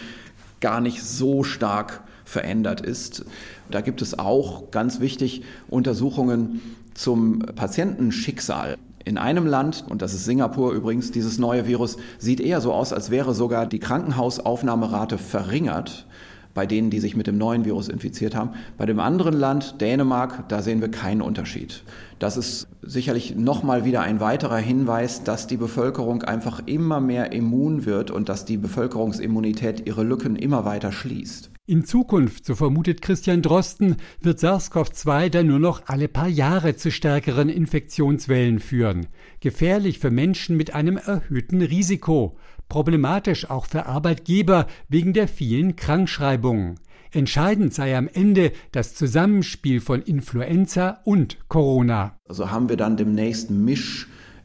gar 0.59 0.81
nicht 0.81 1.03
so 1.03 1.43
stark 1.43 2.01
verändert 2.25 2.81
ist. 2.81 3.25
Da 3.71 3.81
gibt 3.81 4.01
es 4.01 4.17
auch 4.17 4.71
ganz 4.71 4.99
wichtig 4.99 5.43
Untersuchungen 5.67 6.61
zum 6.93 7.39
Patientenschicksal. 7.39 8.77
In 9.05 9.17
einem 9.17 9.47
Land, 9.47 9.85
und 9.89 10.01
das 10.01 10.13
ist 10.13 10.25
Singapur 10.25 10.73
übrigens, 10.73 11.11
dieses 11.11 11.39
neue 11.39 11.65
Virus 11.65 11.97
sieht 12.19 12.39
eher 12.39 12.61
so 12.61 12.73
aus, 12.73 12.93
als 12.93 13.09
wäre 13.09 13.33
sogar 13.33 13.65
die 13.65 13.79
Krankenhausaufnahmerate 13.79 15.17
verringert 15.17 16.05
bei 16.53 16.65
denen, 16.65 16.89
die 16.89 16.99
sich 16.99 17.15
mit 17.15 17.27
dem 17.27 17.37
neuen 17.37 17.65
Virus 17.65 17.87
infiziert 17.87 18.35
haben. 18.35 18.51
Bei 18.77 18.85
dem 18.85 18.99
anderen 18.99 19.33
Land, 19.33 19.81
Dänemark, 19.81 20.47
da 20.49 20.61
sehen 20.61 20.81
wir 20.81 20.89
keinen 20.89 21.21
Unterschied. 21.21 21.83
Das 22.19 22.37
ist 22.37 22.67
sicherlich 22.81 23.35
nochmal 23.35 23.85
wieder 23.85 24.01
ein 24.01 24.19
weiterer 24.19 24.57
Hinweis, 24.57 25.23
dass 25.23 25.47
die 25.47 25.57
Bevölkerung 25.57 26.23
einfach 26.23 26.61
immer 26.65 26.99
mehr 26.99 27.31
immun 27.31 27.85
wird 27.85 28.11
und 28.11 28.29
dass 28.29 28.45
die 28.45 28.57
Bevölkerungsimmunität 28.57 29.87
ihre 29.87 30.03
Lücken 30.03 30.35
immer 30.35 30.65
weiter 30.65 30.91
schließt. 30.91 31.48
In 31.69 31.85
Zukunft, 31.85 32.45
so 32.45 32.55
vermutet 32.55 33.03
Christian 33.03 33.43
Drosten, 33.43 33.97
wird 34.21 34.39
SARS-CoV-2 34.39 35.29
dann 35.29 35.45
nur 35.45 35.59
noch 35.59 35.83
alle 35.85 36.07
paar 36.07 36.27
Jahre 36.27 36.75
zu 36.75 36.89
stärkeren 36.89 37.47
Infektionswellen 37.47 38.57
führen. 38.57 39.05
Gefährlich 39.39 39.99
für 39.99 40.09
Menschen 40.09 40.57
mit 40.57 40.73
einem 40.73 40.97
erhöhten 40.97 41.61
Risiko 41.61 42.35
problematisch 42.69 43.51
auch 43.51 43.67
für 43.67 43.85
Arbeitgeber 43.85 44.65
wegen 44.87 45.13
der 45.13 45.27
vielen 45.27 45.75
Krankschreibungen. 45.75 46.79
Entscheidend 47.11 47.71
sei 47.71 47.95
am 47.95 48.07
Ende 48.11 48.51
das 48.71 48.95
Zusammenspiel 48.95 49.79
von 49.79 50.01
Influenza 50.01 51.01
und 51.03 51.37
Corona. 51.49 52.17
Also 52.27 52.49
haben 52.49 52.67
wir 52.69 52.77
dann 52.77 52.97
demnächst 52.97 53.51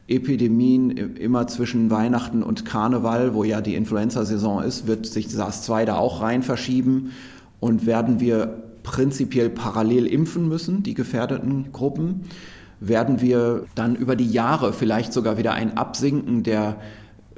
Mischepidemien 0.06 0.90
immer 0.90 1.46
zwischen 1.46 1.90
Weihnachten 1.90 2.42
und 2.42 2.64
Karneval, 2.64 3.34
wo 3.34 3.44
ja 3.44 3.60
die 3.60 3.74
Influenza-Saison 3.74 4.62
ist, 4.62 4.86
wird 4.86 5.06
sich 5.06 5.28
SARS-2 5.28 5.84
da 5.86 5.96
auch 5.96 6.20
rein 6.20 6.42
verschieben 6.42 7.12
und 7.60 7.86
werden 7.86 8.20
wir 8.20 8.62
prinzipiell 8.82 9.48
parallel 9.48 10.06
impfen 10.06 10.46
müssen, 10.48 10.82
die 10.82 10.94
gefährdeten 10.94 11.72
Gruppen, 11.72 12.24
werden 12.80 13.22
wir 13.22 13.64
dann 13.74 13.96
über 13.96 14.14
die 14.14 14.30
Jahre 14.30 14.74
vielleicht 14.74 15.12
sogar 15.12 15.38
wieder 15.38 15.54
ein 15.54 15.78
Absinken 15.78 16.42
der 16.42 16.76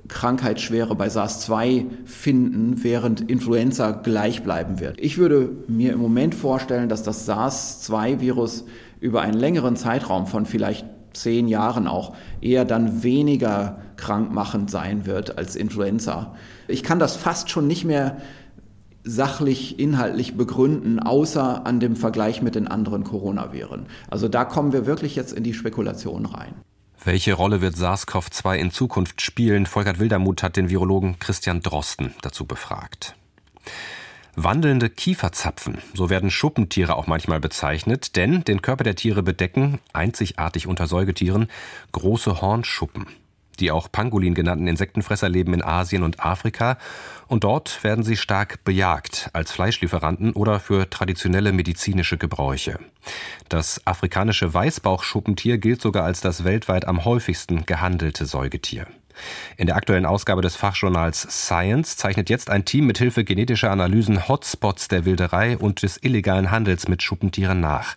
Krankheitsschwere 0.09 0.97
bei 0.97 1.09
SARS-2 1.09 1.85
finden, 2.05 2.83
während 2.83 3.21
Influenza 3.31 3.93
gleich 3.93 4.43
bleiben 4.43 4.81
wird. 4.81 5.01
Ich 5.01 5.19
würde 5.19 5.51
mir 5.69 5.93
im 5.93 6.01
Moment 6.01 6.35
vorstellen, 6.35 6.89
dass 6.89 7.05
das 7.05 7.27
SARS-2-Virus 7.27 8.65
über 9.01 9.21
einen 9.21 9.39
längeren 9.39 9.77
Zeitraum 9.77 10.27
von 10.27 10.47
vielleicht 10.47 10.87
zehn 11.21 11.49
Jahren 11.49 11.87
auch 11.87 12.15
eher 12.41 12.65
dann 12.65 13.03
weniger 13.03 13.79
krankmachend 13.97 14.71
sein 14.71 15.07
wird 15.07 15.39
als 15.39 15.57
Influenza. 15.57 16.35
Ich 16.69 16.83
kann 16.83 16.99
das 16.99 17.17
fast 17.17 17.51
schon 17.51 17.67
nicht 17.67 17.85
mehr 17.85 18.19
sachlich, 19.05 19.79
inhaltlich 19.79 20.37
begründen, 20.37 20.99
außer 20.99 21.65
an 21.65 21.81
dem 21.81 21.97
Vergleich 21.97 22.43
mit 22.43 22.57
den 22.57 22.67
anderen 22.67 23.05
Coronaviren. 23.05 23.87
Also 24.11 24.29
da 24.29 24.45
kommen 24.45 24.73
wir 24.73 24.85
wirklich 24.85 25.15
jetzt 25.15 25.33
in 25.33 25.45
die 25.45 25.55
Spekulation 25.55 26.27
rein. 26.27 26.55
Welche 27.05 27.35
Rolle 27.35 27.61
wird 27.61 27.77
SARS-CoV-2 27.77 28.57
in 28.57 28.71
Zukunft 28.73 29.23
spielen? 29.23 29.67
Volkert 29.67 30.01
Wildermuth 30.01 30.43
hat 30.43 30.57
den 30.57 30.71
Virologen 30.71 31.21
Christian 31.21 31.61
Drosten 31.61 32.13
dazu 32.23 32.47
befragt. 32.47 33.15
Wandelnde 34.39 34.91
Kieferzapfen, 34.91 35.79
so 35.95 36.11
werden 36.11 36.31
Schuppentiere 36.31 36.97
auch 36.97 37.07
manchmal 37.07 37.41
bezeichnet, 37.41 38.17
denn 38.17 38.45
den 38.45 38.61
Körper 38.61 38.85
der 38.85 38.95
Tiere 38.95 39.23
bedecken, 39.23 39.81
einzigartig 39.95 40.67
unter 40.67 40.87
Säugetieren, 40.87 41.49
große 41.93 42.43
Hornschuppen. 42.43 43.07
Die 43.61 43.71
auch 43.71 43.91
Pangolin 43.91 44.35
genannten 44.35 44.69
Insektenfresser 44.69 45.31
leben 45.31 45.55
in 45.55 45.65
Asien 45.65 46.03
und 46.03 46.21
Afrika 46.21 46.77
und 47.29 47.45
dort 47.45 47.83
werden 47.83 48.05
sie 48.05 48.19
stark 48.19 48.63
bejagt 48.65 49.31
als 49.33 49.53
Fleischlieferanten 49.53 50.35
oder 50.35 50.61
für 50.61 50.91
traditionelle 50.91 51.53
medizinische 51.53 52.19
Gebräuche. 52.19 52.79
Das 53.49 53.81
afrikanische 53.87 54.53
Weißbauchschuppentier 54.53 55.57
gilt 55.57 55.81
sogar 55.81 56.05
als 56.05 56.21
das 56.21 56.45
weltweit 56.45 56.87
am 56.87 57.07
häufigsten 57.07 57.65
gehandelte 57.65 58.27
Säugetier. 58.27 58.87
In 59.57 59.67
der 59.67 59.77
aktuellen 59.77 60.07
Ausgabe 60.07 60.43
des 60.43 60.57
Fachjournals 60.57 61.23
Science 61.23 61.97
zeichnet 61.97 62.31
jetzt 62.31 62.51
ein 62.51 62.65
Team 62.65 62.87
mit 62.87 62.99
Hilfe 62.99 63.25
genetischer 63.25 63.71
Analysen 63.71 64.29
Hotspots 64.29 64.89
der 64.89 65.05
Wilderei 65.05 65.57
und 65.57 65.83
des 65.83 66.03
illegalen 66.03 66.51
Handels 66.51 66.89
mit 66.89 67.03
Schuppentieren 67.03 67.61
nach. 67.61 67.97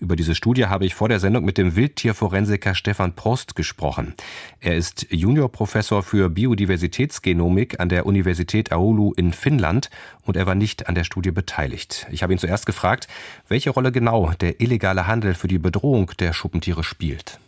Über 0.00 0.16
diese 0.16 0.34
Studie 0.34 0.66
habe 0.66 0.86
ich 0.86 0.94
vor 0.94 1.08
der 1.08 1.20
Sendung 1.20 1.44
mit 1.44 1.58
dem 1.58 1.76
Wildtierforensiker 1.76 2.74
Stefan 2.74 3.14
Prost 3.14 3.56
gesprochen. 3.56 4.14
Er 4.60 4.76
ist 4.76 5.06
Juniorprofessor 5.10 6.02
für 6.02 6.30
Biodiversitätsgenomik 6.30 7.80
an 7.80 7.88
der 7.88 8.06
Universität 8.06 8.72
Oulu 8.72 9.12
in 9.14 9.32
Finnland 9.32 9.90
und 10.24 10.36
er 10.36 10.46
war 10.46 10.54
nicht 10.54 10.88
an 10.88 10.94
der 10.94 11.04
Studie 11.04 11.30
beteiligt. 11.30 12.06
Ich 12.10 12.22
habe 12.22 12.32
ihn 12.32 12.38
zuerst 12.38 12.66
gefragt, 12.66 13.08
welche 13.48 13.70
Rolle 13.70 13.92
genau 13.92 14.32
der 14.40 14.60
illegale 14.60 15.06
Handel 15.06 15.34
für 15.34 15.48
die 15.48 15.58
Bedrohung 15.58 16.10
der 16.18 16.32
Schuppentiere 16.32 16.84
spielt. 16.84 17.38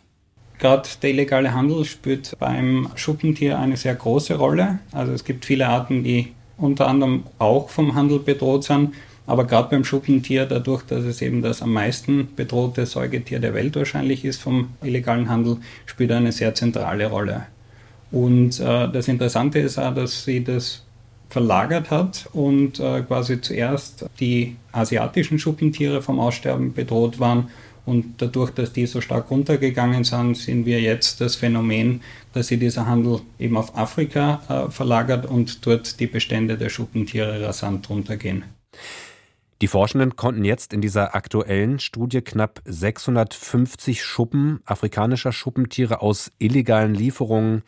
Gerade 0.61 0.87
der 1.01 1.09
illegale 1.09 1.55
Handel 1.55 1.83
spielt 1.85 2.37
beim 2.37 2.89
Schuppentier 2.93 3.57
eine 3.57 3.77
sehr 3.77 3.95
große 3.95 4.35
Rolle. 4.35 4.77
Also 4.91 5.11
es 5.11 5.23
gibt 5.23 5.43
viele 5.43 5.67
Arten, 5.67 6.03
die 6.03 6.33
unter 6.55 6.87
anderem 6.87 7.23
auch 7.39 7.69
vom 7.69 7.95
Handel 7.95 8.19
bedroht 8.19 8.65
sind. 8.65 8.93
Aber 9.25 9.47
gerade 9.47 9.69
beim 9.71 9.83
Schuppentier, 9.83 10.45
dadurch, 10.45 10.83
dass 10.83 11.03
es 11.03 11.23
eben 11.23 11.41
das 11.41 11.63
am 11.63 11.73
meisten 11.73 12.29
bedrohte 12.35 12.85
Säugetier 12.85 13.39
der 13.39 13.55
Welt 13.55 13.75
wahrscheinlich 13.75 14.23
ist 14.23 14.39
vom 14.39 14.69
illegalen 14.83 15.29
Handel, 15.29 15.57
spielt 15.87 16.11
eine 16.11 16.31
sehr 16.31 16.53
zentrale 16.53 17.07
Rolle. 17.07 17.47
Und 18.11 18.59
äh, 18.59 18.87
das 18.87 19.07
Interessante 19.07 19.57
ist 19.57 19.79
auch, 19.79 19.95
dass 19.95 20.25
sie 20.25 20.43
das 20.43 20.83
verlagert 21.29 21.89
hat 21.89 22.29
und 22.33 22.79
äh, 22.79 23.01
quasi 23.01 23.41
zuerst 23.41 24.05
die 24.19 24.57
asiatischen 24.73 25.39
Schuppentiere 25.39 26.03
vom 26.03 26.19
Aussterben 26.19 26.73
bedroht 26.73 27.19
waren 27.19 27.49
und 27.85 28.21
dadurch, 28.21 28.51
dass 28.51 28.73
die 28.73 28.85
so 28.85 29.01
stark 29.01 29.31
runtergegangen 29.31 30.03
sind, 30.03 30.37
sehen 30.37 30.65
wir 30.65 30.79
jetzt 30.81 31.21
das 31.21 31.35
Phänomen, 31.35 32.01
dass 32.33 32.47
sich 32.47 32.59
dieser 32.59 32.85
Handel 32.85 33.21
eben 33.39 33.57
auf 33.57 33.77
Afrika 33.77 34.41
äh, 34.47 34.71
verlagert 34.71 35.25
und 35.25 35.65
dort 35.65 35.99
die 35.99 36.07
Bestände 36.07 36.57
der 36.57 36.69
Schuppentiere 36.69 37.41
rasant 37.45 37.89
runtergehen. 37.89 38.43
Die 39.61 39.67
Forschenden 39.67 40.15
konnten 40.15 40.43
jetzt 40.43 40.73
in 40.73 40.81
dieser 40.81 41.13
aktuellen 41.13 41.77
Studie 41.77 42.21
knapp 42.21 42.61
650 42.65 44.03
Schuppen 44.03 44.59
afrikanischer 44.65 45.31
Schuppentiere 45.31 46.01
aus 46.01 46.31
illegalen 46.39 46.95
Lieferungen 46.95 47.61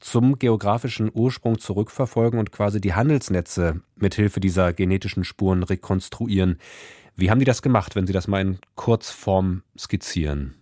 zum 0.00 0.38
geografischen 0.38 1.10
Ursprung 1.12 1.58
zurückverfolgen 1.58 2.38
und 2.38 2.52
quasi 2.52 2.80
die 2.80 2.94
Handelsnetze 2.94 3.80
mithilfe 3.96 4.40
dieser 4.40 4.72
genetischen 4.72 5.24
Spuren 5.24 5.62
rekonstruieren. 5.62 6.58
Wie 7.16 7.30
haben 7.30 7.38
die 7.38 7.44
das 7.44 7.62
gemacht, 7.62 7.94
wenn 7.94 8.06
Sie 8.06 8.12
das 8.12 8.26
mal 8.26 8.40
in 8.40 8.58
Kurzform 8.74 9.62
skizzieren? 9.78 10.54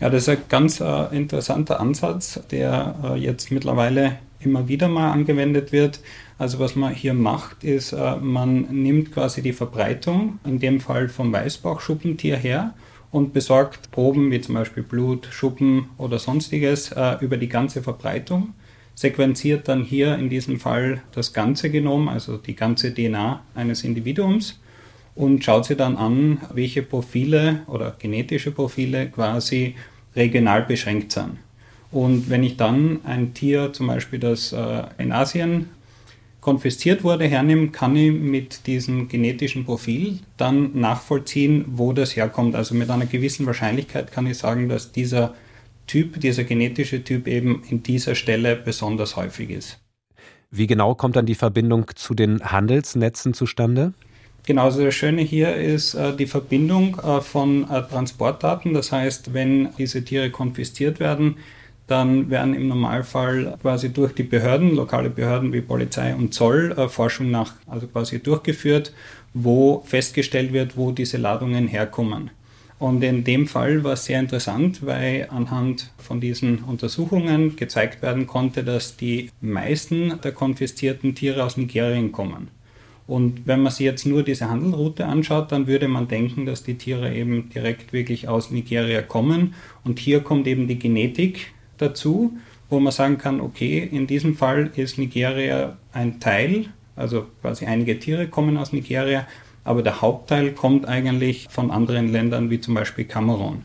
Ja, 0.00 0.10
das 0.10 0.22
ist 0.22 0.28
ein 0.30 0.38
ganz 0.48 0.80
äh, 0.80 1.16
interessanter 1.16 1.78
Ansatz, 1.78 2.40
der 2.50 2.96
äh, 3.04 3.14
jetzt 3.16 3.52
mittlerweile 3.52 4.18
immer 4.40 4.66
wieder 4.66 4.88
mal 4.88 5.12
angewendet 5.12 5.70
wird. 5.70 6.00
Also 6.38 6.58
was 6.58 6.74
man 6.74 6.92
hier 6.92 7.14
macht, 7.14 7.62
ist, 7.62 7.92
äh, 7.92 8.16
man 8.16 8.62
nimmt 8.62 9.12
quasi 9.12 9.42
die 9.42 9.52
Verbreitung, 9.52 10.40
in 10.44 10.58
dem 10.58 10.80
Fall 10.80 11.08
vom 11.08 11.32
Weißbauchschuppentier 11.32 12.36
her, 12.36 12.74
und 13.12 13.32
besorgt 13.32 13.92
Proben 13.92 14.32
wie 14.32 14.40
zum 14.40 14.54
Beispiel 14.54 14.82
Blut, 14.82 15.28
Schuppen 15.30 15.90
oder 15.98 16.18
sonstiges 16.18 16.90
äh, 16.90 17.18
über 17.20 17.36
die 17.36 17.48
ganze 17.48 17.82
Verbreitung, 17.82 18.54
sequenziert 18.96 19.68
dann 19.68 19.84
hier 19.84 20.18
in 20.18 20.30
diesem 20.30 20.58
Fall 20.58 21.02
das 21.12 21.32
ganze 21.32 21.70
Genom, 21.70 22.08
also 22.08 22.38
die 22.38 22.56
ganze 22.56 22.92
DNA 22.92 23.42
eines 23.54 23.84
Individuums 23.84 24.58
und 25.14 25.44
schaut 25.44 25.66
sich 25.66 25.76
dann 25.76 25.96
an, 25.96 26.40
welche 26.52 26.82
Profile 26.82 27.62
oder 27.66 27.96
genetische 27.98 28.50
Profile 28.50 29.08
quasi 29.08 29.74
regional 30.16 30.62
beschränkt 30.62 31.12
sind. 31.12 31.38
Und 31.90 32.30
wenn 32.30 32.42
ich 32.42 32.56
dann 32.56 33.00
ein 33.04 33.34
Tier, 33.34 33.72
zum 33.72 33.86
Beispiel 33.86 34.18
das 34.18 34.52
äh, 34.52 34.84
in 34.96 35.12
Asien 35.12 35.68
konfisziert 36.40 37.04
wurde, 37.04 37.26
hernehme, 37.26 37.68
kann 37.68 37.94
ich 37.94 38.12
mit 38.12 38.66
diesem 38.66 39.08
genetischen 39.08 39.64
Profil 39.64 40.18
dann 40.36 40.78
nachvollziehen, 40.78 41.64
wo 41.68 41.92
das 41.92 42.16
herkommt. 42.16 42.56
Also 42.56 42.74
mit 42.74 42.90
einer 42.90 43.06
gewissen 43.06 43.46
Wahrscheinlichkeit 43.46 44.10
kann 44.10 44.26
ich 44.26 44.38
sagen, 44.38 44.68
dass 44.68 44.90
dieser 44.90 45.34
Typ, 45.86 46.20
dieser 46.20 46.44
genetische 46.44 47.04
Typ 47.04 47.28
eben 47.28 47.62
in 47.68 47.82
dieser 47.82 48.14
Stelle 48.14 48.56
besonders 48.56 49.16
häufig 49.16 49.50
ist. 49.50 49.78
Wie 50.50 50.66
genau 50.66 50.94
kommt 50.94 51.16
dann 51.16 51.26
die 51.26 51.34
Verbindung 51.34 51.86
zu 51.94 52.14
den 52.14 52.40
Handelsnetzen 52.40 53.34
zustande? 53.34 53.94
Genau, 54.44 54.64
also 54.64 54.84
das 54.84 54.94
Schöne 54.94 55.22
hier 55.22 55.54
ist 55.54 55.94
äh, 55.94 56.16
die 56.16 56.26
Verbindung 56.26 56.98
äh, 56.98 57.20
von 57.20 57.70
äh, 57.70 57.82
Transportdaten. 57.82 58.74
Das 58.74 58.90
heißt, 58.90 59.32
wenn 59.34 59.68
diese 59.78 60.04
Tiere 60.04 60.30
konfisziert 60.30 60.98
werden, 60.98 61.36
dann 61.86 62.30
werden 62.30 62.54
im 62.54 62.68
Normalfall 62.68 63.56
quasi 63.62 63.92
durch 63.92 64.14
die 64.14 64.24
Behörden, 64.24 64.74
lokale 64.74 65.10
Behörden 65.10 65.52
wie 65.52 65.60
Polizei 65.60 66.14
und 66.14 66.34
Zoll, 66.34 66.72
äh, 66.72 66.88
Forschung 66.88 67.30
nach, 67.30 67.54
also 67.66 67.86
quasi 67.86 68.20
durchgeführt, 68.20 68.92
wo 69.32 69.82
festgestellt 69.86 70.52
wird, 70.52 70.76
wo 70.76 70.90
diese 70.90 71.18
Ladungen 71.18 71.68
herkommen. 71.68 72.30
Und 72.80 73.04
in 73.04 73.22
dem 73.22 73.46
Fall 73.46 73.84
war 73.84 73.92
es 73.92 74.06
sehr 74.06 74.18
interessant, 74.18 74.84
weil 74.84 75.28
anhand 75.30 75.92
von 75.98 76.20
diesen 76.20 76.64
Untersuchungen 76.64 77.54
gezeigt 77.54 78.02
werden 78.02 78.26
konnte, 78.26 78.64
dass 78.64 78.96
die 78.96 79.30
meisten 79.40 80.20
der 80.24 80.32
konfiszierten 80.32 81.14
Tiere 81.14 81.44
aus 81.44 81.56
Nigerien 81.56 82.10
kommen. 82.10 82.48
Und 83.12 83.46
wenn 83.46 83.60
man 83.60 83.70
sich 83.70 83.84
jetzt 83.84 84.06
nur 84.06 84.22
diese 84.22 84.48
Handelroute 84.48 85.04
anschaut, 85.04 85.52
dann 85.52 85.66
würde 85.66 85.86
man 85.86 86.08
denken, 86.08 86.46
dass 86.46 86.62
die 86.62 86.78
Tiere 86.78 87.14
eben 87.14 87.50
direkt 87.50 87.92
wirklich 87.92 88.26
aus 88.26 88.50
Nigeria 88.50 89.02
kommen. 89.02 89.52
Und 89.84 89.98
hier 89.98 90.20
kommt 90.20 90.46
eben 90.46 90.66
die 90.66 90.78
Genetik 90.78 91.52
dazu, 91.76 92.38
wo 92.70 92.80
man 92.80 92.90
sagen 92.90 93.18
kann, 93.18 93.42
okay, 93.42 93.86
in 93.92 94.06
diesem 94.06 94.34
Fall 94.34 94.70
ist 94.76 94.96
Nigeria 94.96 95.76
ein 95.92 96.20
Teil, 96.20 96.70
also 96.96 97.26
quasi 97.42 97.66
einige 97.66 97.98
Tiere 97.98 98.28
kommen 98.28 98.56
aus 98.56 98.72
Nigeria, 98.72 99.26
aber 99.62 99.82
der 99.82 100.00
Hauptteil 100.00 100.52
kommt 100.52 100.88
eigentlich 100.88 101.48
von 101.50 101.70
anderen 101.70 102.10
Ländern 102.10 102.48
wie 102.48 102.62
zum 102.62 102.72
Beispiel 102.72 103.04
Kamerun. 103.04 103.64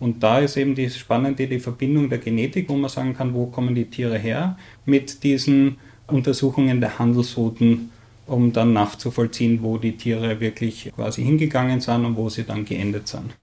Und 0.00 0.24
da 0.24 0.40
ist 0.40 0.56
eben 0.56 0.74
die 0.74 0.90
spannende 0.90 1.46
die 1.46 1.60
Verbindung 1.60 2.08
der 2.08 2.18
Genetik, 2.18 2.68
wo 2.68 2.74
man 2.74 2.90
sagen 2.90 3.14
kann, 3.14 3.32
wo 3.32 3.46
kommen 3.46 3.76
die 3.76 3.84
Tiere 3.84 4.18
her, 4.18 4.58
mit 4.86 5.22
diesen 5.22 5.76
Untersuchungen 6.08 6.80
der 6.80 6.98
Handelsrouten, 6.98 7.92
um 8.32 8.52
dann 8.52 8.72
nachzuvollziehen, 8.72 9.62
wo 9.62 9.78
die 9.78 9.96
Tiere 9.96 10.40
wirklich 10.40 10.90
quasi 10.94 11.22
hingegangen 11.22 11.80
sind 11.80 12.04
und 12.04 12.16
wo 12.16 12.28
sie 12.28 12.44
dann 12.44 12.64
geendet 12.64 13.08
sind. 13.08 13.36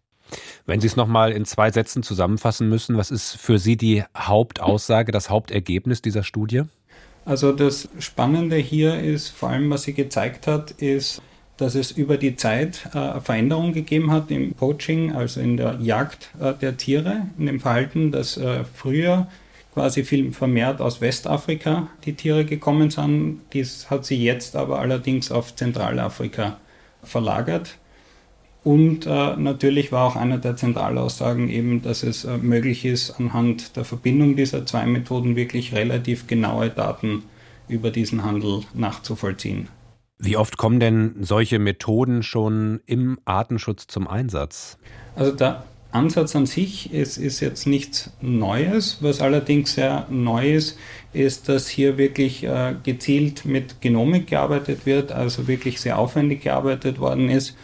Wenn 0.66 0.82
Sie 0.82 0.88
es 0.88 0.96
nochmal 0.96 1.32
in 1.32 1.46
zwei 1.46 1.72
Sätzen 1.72 2.04
zusammenfassen 2.04 2.70
müssen, 2.70 2.98
was 2.98 3.10
ist 3.10 3.36
für 3.36 3.58
Sie 3.58 3.78
die 3.78 4.04
Hauptaussage, 4.16 5.12
das 5.12 5.30
Hauptergebnis 5.30 6.02
dieser 6.02 6.24
Studie? 6.24 6.64
Also 7.26 7.52
das 7.52 7.90
Spannende 8.00 8.56
hier 8.56 9.00
ist, 9.00 9.30
vor 9.30 9.50
allem 9.50 9.70
was 9.70 9.84
sie 9.84 9.94
gezeigt 9.94 10.48
hat, 10.48 10.72
ist, 10.72 11.22
dass 11.58 11.76
es 11.76 11.92
über 11.92 12.18
die 12.18 12.36
Zeit 12.36 12.88
äh, 12.94 13.20
Veränderungen 13.20 13.74
gegeben 13.74 14.12
hat 14.12 14.32
im 14.32 14.54
Poaching, 14.54 15.14
also 15.14 15.42
in 15.42 15.58
der 15.58 15.78
Jagd 15.82 16.30
äh, 16.40 16.54
der 16.54 16.78
Tiere, 16.78 17.28
in 17.38 17.48
dem 17.48 17.60
Verhalten, 17.60 18.12
dass 18.12 18.38
äh, 18.38 18.64
früher 18.64 19.28
quasi 19.80 20.04
viel 20.04 20.34
vermehrt 20.34 20.82
aus 20.82 21.00
Westafrika 21.00 21.88
die 22.04 22.12
Tiere 22.12 22.44
gekommen 22.44 22.90
sind. 22.90 23.40
Dies 23.54 23.90
hat 23.90 24.04
sie 24.04 24.22
jetzt 24.22 24.58
aber 24.58 24.80
allerdings 24.80 25.32
auf 25.32 25.56
Zentralafrika 25.56 26.58
verlagert. 27.02 27.78
Und 28.66 29.06
äh, 29.06 29.38
natürlich 29.38 29.94
war 29.94 30.06
auch 30.06 30.18
eine 30.18 30.38
der 30.38 30.58
Zentralaussagen 30.58 31.48
eben, 31.48 31.82
dass 31.82 32.04
es 32.04 32.26
äh, 32.26 32.38
möglich 32.38 32.84
ist, 32.84 33.12
anhand 33.22 33.78
der 33.78 33.86
Verbindung 33.86 34.36
dieser 34.36 34.66
zwei 34.66 34.86
Methoden 34.86 35.38
wirklich 35.38 35.74
relativ 35.74 36.28
genaue 36.28 36.70
Daten 36.70 37.24
über 37.70 37.90
diesen 37.90 38.26
Handel 38.26 38.64
nachzuvollziehen. 38.74 39.70
Wie 40.18 40.36
oft 40.36 40.58
kommen 40.58 40.82
denn 40.82 41.16
solche 41.22 41.58
Methoden 41.58 42.22
schon 42.22 42.82
im 42.86 43.18
Artenschutz 43.24 43.88
zum 43.88 44.10
Einsatz? 44.10 44.78
Also 45.16 45.32
der 45.32 45.64
Ansatz 45.92 46.36
an 46.36 46.46
sich 46.46 46.94
ist, 46.94 47.18
ist 47.18 47.40
jetzt 47.40 47.66
nichts 47.66 48.12
Neues. 48.22 48.98
Was 49.02 49.22
allerdings 49.22 49.74
sehr 49.74 50.06
neu 50.10 50.54
ist, 50.54 50.78
ist, 51.14 51.50
dass 51.50 51.68
hier 51.68 51.98
wirklich 51.98 52.44
äh, 52.44 52.76
gezielt 52.84 53.46
mit 53.46 53.82
Genomik 53.82 54.28
gearbeitet 54.28 54.86
wird, 54.86 55.12
also 55.12 55.48
wirklich 55.48 55.82
sehr 55.82 55.98
aufwendig 55.98 56.42
gearbeitet 56.44 57.00
worden 57.00 57.30
ist. 57.30 57.56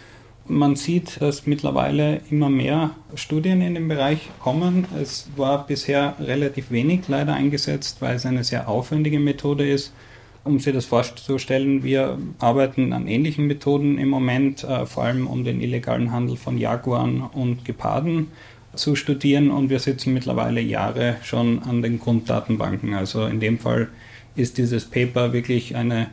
Man 0.47 0.75
sieht, 0.75 1.21
dass 1.21 1.47
mittlerweile 1.47 2.21
immer 2.29 2.49
mehr 2.49 2.91
Studien 3.15 3.61
in 3.61 3.75
dem 3.75 3.87
Bereich 3.87 4.29
kommen. 4.39 4.85
Es 4.99 5.27
war 5.35 5.65
bisher 5.65 6.15
relativ 6.19 6.71
wenig 6.71 7.07
leider 7.07 7.33
eingesetzt, 7.33 7.97
weil 7.99 8.15
es 8.15 8.25
eine 8.25 8.43
sehr 8.43 8.67
aufwendige 8.67 9.19
Methode 9.19 9.67
ist 9.67 9.91
um 10.45 10.59
sich 10.59 10.73
das 10.73 10.85
vorzustellen, 10.85 11.83
wir 11.83 12.17
arbeiten 12.39 12.93
an 12.93 13.07
ähnlichen 13.07 13.47
Methoden 13.47 13.97
im 13.97 14.09
Moment, 14.09 14.63
äh, 14.63 14.85
vor 14.85 15.03
allem 15.03 15.27
um 15.27 15.43
den 15.43 15.59
illegalen 15.59 16.11
Handel 16.11 16.37
von 16.37 16.57
Jaguaren 16.57 17.21
und 17.21 17.65
Geparden 17.65 18.27
zu 18.75 18.95
studieren 18.95 19.49
und 19.49 19.69
wir 19.69 19.79
sitzen 19.79 20.13
mittlerweile 20.13 20.61
Jahre 20.61 21.17
schon 21.23 21.63
an 21.63 21.81
den 21.81 21.99
Grunddatenbanken. 21.99 22.93
Also 22.93 23.25
in 23.25 23.39
dem 23.39 23.57
Fall 23.57 23.89
ist 24.35 24.57
dieses 24.57 24.85
Paper 24.85 25.33
wirklich 25.33 25.75
eine 25.75 26.09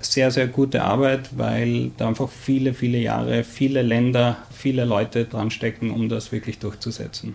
sehr, 0.00 0.30
sehr 0.30 0.46
gute 0.46 0.82
Arbeit, 0.82 1.36
weil 1.36 1.90
da 1.98 2.08
einfach 2.08 2.30
viele, 2.30 2.72
viele 2.72 2.98
Jahre, 2.98 3.44
viele 3.44 3.82
Länder, 3.82 4.38
viele 4.50 4.84
Leute 4.84 5.26
dran 5.26 5.50
stecken, 5.50 5.90
um 5.90 6.08
das 6.08 6.32
wirklich 6.32 6.58
durchzusetzen. 6.58 7.34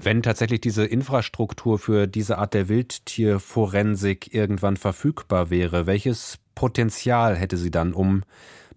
Wenn 0.00 0.22
tatsächlich 0.22 0.60
diese 0.60 0.84
Infrastruktur 0.84 1.78
für 1.78 2.06
diese 2.06 2.38
Art 2.38 2.54
der 2.54 2.68
Wildtierforensik 2.68 4.32
irgendwann 4.32 4.76
verfügbar 4.76 5.50
wäre, 5.50 5.86
welches 5.86 6.38
Potenzial 6.54 7.36
hätte 7.36 7.56
sie 7.56 7.72
dann, 7.72 7.92
um 7.92 8.22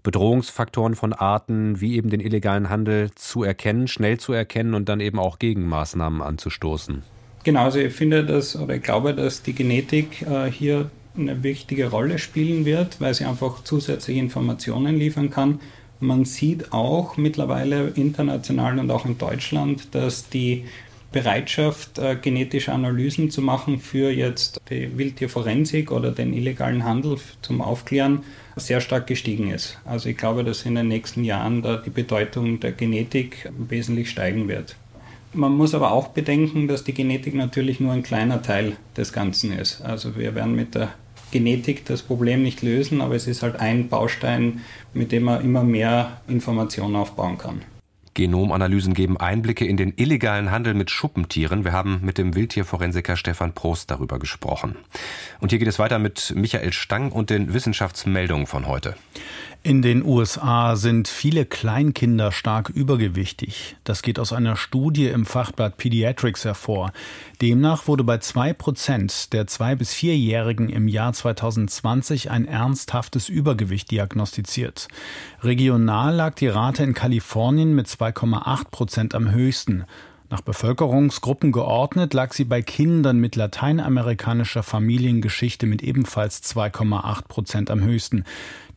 Bedrohungsfaktoren 0.02 0.96
von 0.96 1.14
Arten 1.14 1.80
wie 1.80 1.96
eben 1.96 2.10
den 2.10 2.22
illegalen 2.22 2.70
Handel 2.70 3.12
zu 3.14 3.44
erkennen, 3.44 3.88
schnell 3.88 4.20
zu 4.20 4.34
erkennen 4.34 4.74
und 4.74 4.90
dann 4.90 5.00
eben 5.00 5.20
auch 5.20 5.38
Gegenmaßnahmen 5.38 6.24
anzustoßen? 6.24 7.04
Genau, 7.44 7.66
also 7.66 7.80
ich 7.80 7.94
finde 7.94 8.26
das 8.26 8.56
oder 8.56 8.76
ich 8.76 8.84
glaube, 8.84 9.14
dass 9.14 9.44
die 9.44 9.54
Genetik 9.54 10.24
äh, 10.24 10.50
hier 10.52 10.90
eine 11.16 11.44
wichtige 11.44 11.90
Rolle 11.90 12.18
spielen 12.18 12.66
wird, 12.66 13.00
weil 13.00 13.14
sie 13.14 13.26
einfach 13.26 13.64
zusätzliche 13.64 14.20
Informationen 14.20 14.96
liefern 14.96 15.30
kann. 15.30 15.60
Man 16.00 16.26
sieht 16.26 16.74
auch 16.74 17.18
mittlerweile 17.18 17.90
international 17.90 18.80
und 18.80 18.90
auch 18.90 19.06
in 19.06 19.20
Deutschland, 19.20 19.94
dass 19.94 20.30
die 20.30 20.66
Bereitschaft, 21.12 22.00
äh, 22.00 22.16
genetische 22.16 22.72
Analysen 22.72 23.32
zu 23.32 23.42
machen 23.42 23.80
für 23.80 24.12
jetzt 24.12 24.62
die 24.70 24.98
Wildtierforensik 24.98 25.92
oder 25.92 26.12
den 26.12 26.34
illegalen 26.34 26.86
Handel 26.86 27.18
zum 27.42 27.62
Aufklären 27.62 28.24
sehr 28.56 28.82
stark 28.82 29.08
gestiegen 29.08 29.50
ist. 29.52 29.78
Also 29.86 30.10
ich 30.10 30.18
glaube, 30.18 30.44
dass 30.44 30.66
in 30.66 30.76
den 30.76 30.88
nächsten 30.88 31.24
Jahren 31.24 31.62
da 31.62 31.78
die 31.78 31.90
Bedeutung 31.90 32.60
der 32.60 32.72
Genetik 32.72 33.50
wesentlich 33.58 34.10
steigen 34.10 34.48
wird. 34.48 34.76
Man 35.34 35.56
muss 35.56 35.74
aber 35.74 35.92
auch 35.92 36.10
bedenken, 36.10 36.68
dass 36.68 36.84
die 36.84 36.94
Genetik 36.94 37.34
natürlich 37.34 37.80
nur 37.80 37.94
ein 37.94 38.04
kleiner 38.04 38.42
Teil 38.42 38.76
des 38.98 39.14
Ganzen 39.14 39.58
ist. 39.58 39.82
Also 39.82 40.18
wir 40.18 40.36
werden 40.36 40.56
mit 40.56 40.76
der 40.76 40.90
Genetik 41.32 41.86
das 41.86 42.02
Problem 42.02 42.44
nicht 42.44 42.62
lösen, 42.62 43.00
aber 43.00 43.16
es 43.16 43.28
ist 43.28 43.42
halt 43.42 43.58
ein 43.58 43.88
Baustein, 43.88 44.62
mit 44.94 45.14
dem 45.14 45.24
man 45.24 45.42
immer 45.42 45.64
mehr 45.64 46.22
Informationen 46.28 46.98
aufbauen 46.98 47.38
kann. 47.38 47.62
Genomanalysen 48.14 48.94
geben 48.94 49.18
Einblicke 49.18 49.66
in 49.66 49.78
den 49.78 49.94
illegalen 49.96 50.52
Handel 50.52 50.74
mit 50.74 50.92
Schuppentieren. 50.92 51.64
Wir 51.64 51.72
haben 51.72 52.00
mit 52.04 52.18
dem 52.18 52.36
Wildtierforensiker 52.36 53.16
Stefan 53.16 53.54
Prost 53.54 53.90
darüber 53.90 54.20
gesprochen. 54.20 54.76
Und 55.40 55.52
hier 55.52 55.60
geht 55.60 55.68
es 55.68 55.80
weiter 55.80 56.00
mit 56.00 56.34
Michael 56.36 56.74
Stang 56.74 57.12
und 57.12 57.30
den 57.30 57.54
Wissenschaftsmeldungen 57.54 58.48
von 58.48 58.68
heute. 58.68 58.96
In 59.64 59.84
den 59.84 60.04
USA 60.04 60.76
sind 60.76 61.08
viele 61.08 61.46
Kleinkinder 61.46 62.32
stark 62.32 62.70
übergewichtig. 62.70 63.76
Das 63.84 64.02
geht 64.02 64.18
aus 64.18 64.34
einer 64.34 64.56
Studie 64.56 65.06
im 65.06 65.24
Fachblatt 65.24 65.78
Pediatrics 65.78 66.46
hervor. 66.46 66.92
Demnach 67.44 67.86
wurde 67.86 68.04
bei 68.04 68.18
zwei 68.18 68.54
Prozent 68.54 69.34
der 69.34 69.46
zwei 69.46 69.76
bis 69.76 69.94
vierjährigen 69.94 70.68
im 70.68 70.88
Jahr 70.88 71.14
2020 71.14 72.32
ein 72.32 72.46
ernsthaftes 72.46 73.30
Übergewicht 73.30 73.92
diagnostiziert. 73.92 74.88
Regional 75.44 76.16
lag 76.16 76.34
die 76.34 76.48
Rate 76.48 76.84
in 76.84 76.96
Kalifornien 76.96 77.76
mit 77.76 77.86
2,8 77.86 78.72
Prozent 78.72 79.14
am 79.14 79.30
höchsten. 79.30 79.86
Nach 80.32 80.40
Bevölkerungsgruppen 80.40 81.52
geordnet 81.52 82.14
lag 82.14 82.32
sie 82.32 82.46
bei 82.46 82.62
Kindern 82.62 83.20
mit 83.20 83.36
lateinamerikanischer 83.36 84.64
Familiengeschichte 84.64 85.68
mit 85.68 85.84
ebenfalls 85.84 86.42
2,8 86.42 87.28
Prozent 87.28 87.70
am 87.70 87.82
höchsten. 87.82 88.24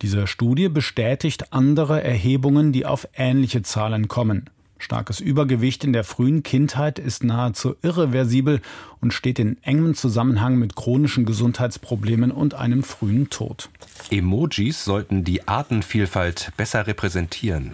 Diese 0.03 0.27
Studie 0.27 0.69
bestätigt 0.69 1.53
andere 1.53 2.03
Erhebungen, 2.03 2.73
die 2.73 2.87
auf 2.87 3.07
ähnliche 3.15 3.63
Zahlen 3.63 4.09
kommen. 4.09 4.51
Starkes 4.79 5.21
Übergewicht 5.21 5.85
in 5.85 5.93
der 5.93 6.03
frühen 6.03 6.43
Kindheit 6.43 6.99
ist 6.99 7.23
nahezu 7.23 7.77
irreversibel 7.83 8.61
und 9.01 9.15
steht 9.15 9.39
in 9.39 9.57
engem 9.63 9.95
Zusammenhang 9.95 10.57
mit 10.57 10.75
chronischen 10.75 11.25
Gesundheitsproblemen 11.25 12.33
und 12.33 12.55
einem 12.55 12.83
frühen 12.83 13.31
Tod. 13.31 13.71
Emojis 14.11 14.85
sollten 14.85 15.23
die 15.23 15.47
Artenvielfalt 15.47 16.51
besser 16.57 16.89
repräsentieren. 16.89 17.71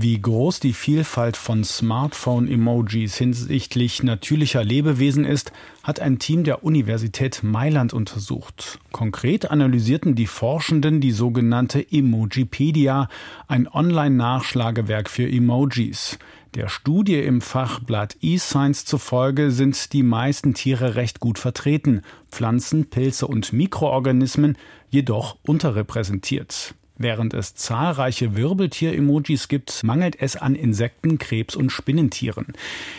Wie 0.00 0.22
groß 0.22 0.60
die 0.60 0.74
Vielfalt 0.74 1.36
von 1.36 1.64
Smartphone-Emojis 1.64 3.16
hinsichtlich 3.16 4.04
natürlicher 4.04 4.62
Lebewesen 4.62 5.24
ist, 5.24 5.50
hat 5.82 5.98
ein 5.98 6.20
Team 6.20 6.44
der 6.44 6.62
Universität 6.62 7.42
Mailand 7.42 7.92
untersucht. 7.92 8.78
Konkret 8.92 9.50
analysierten 9.50 10.14
die 10.14 10.28
Forschenden 10.28 11.00
die 11.00 11.10
sogenannte 11.10 11.84
Emojipedia, 11.90 13.08
ein 13.48 13.66
Online-Nachschlagewerk 13.66 15.10
für 15.10 15.28
Emojis. 15.28 16.20
Der 16.54 16.68
Studie 16.68 17.18
im 17.18 17.40
Fachblatt 17.40 18.18
eScience 18.22 18.84
zufolge 18.84 19.50
sind 19.50 19.92
die 19.92 20.04
meisten 20.04 20.54
Tiere 20.54 20.94
recht 20.94 21.18
gut 21.18 21.40
vertreten, 21.40 22.02
Pflanzen, 22.30 22.88
Pilze 22.88 23.26
und 23.26 23.52
Mikroorganismen 23.52 24.56
jedoch 24.90 25.38
unterrepräsentiert. 25.42 26.76
Während 26.98 27.32
es 27.32 27.54
zahlreiche 27.54 28.34
Wirbeltier-Emojis 28.34 29.46
gibt, 29.46 29.84
mangelt 29.84 30.20
es 30.20 30.34
an 30.34 30.56
Insekten, 30.56 31.18
Krebs 31.18 31.54
und 31.54 31.70
Spinnentieren. 31.70 32.46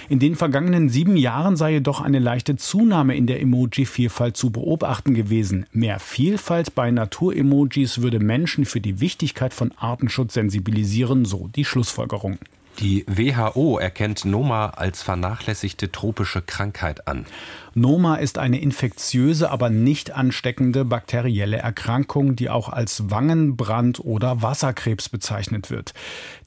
In 0.08 0.20
den 0.20 0.38
vergangenen 0.38 0.88
sieben 0.88 1.18
Jahren 1.18 1.58
sei 1.58 1.74
jedoch 1.74 2.00
eine 2.00 2.20
leichte 2.20 2.56
Zunahme 2.56 3.18
in 3.18 3.28
der 3.28 3.42
Emoji-Vielfalt 3.42 4.38
zu 4.38 4.52
beobachten 4.52 5.14
gewesen. 5.14 5.66
Mehr 5.74 6.00
Vielfalt 6.00 6.76
bei 6.76 6.92
Natur-Emojis 6.92 8.02
würde 8.02 8.20
Menschen 8.20 8.64
für 8.64 8.80
die 8.80 9.02
Wichtigkeit 9.02 9.54
von 9.54 9.74
Artenschutz 9.78 10.34
sensibilisieren, 10.34 11.26
so 11.26 11.50
die 11.54 11.66
Schlussfolgerung. 11.66 12.40
Die 12.78 13.04
WHO 13.08 13.78
erkennt 13.78 14.24
Noma 14.24 14.68
als 14.70 15.02
vernachlässigte 15.02 15.92
tropische 15.92 16.42
Krankheit 16.42 17.08
an. 17.10 17.26
Noma 17.74 18.16
ist 18.16 18.38
eine 18.38 18.62
infektiöse, 18.62 19.52
aber 19.52 19.70
nicht 19.70 20.12
ansteckende 20.12 20.86
bakterielle 20.86 21.58
Erkrankung, 21.58 22.38
die 22.38 22.50
auch 22.50 22.70
als 22.70 23.10
Wangenbrand 23.10 24.00
oder 24.00 24.42
Wasserkrebs 24.42 25.10
bezeichnet 25.10 25.70
wird. 25.70 25.94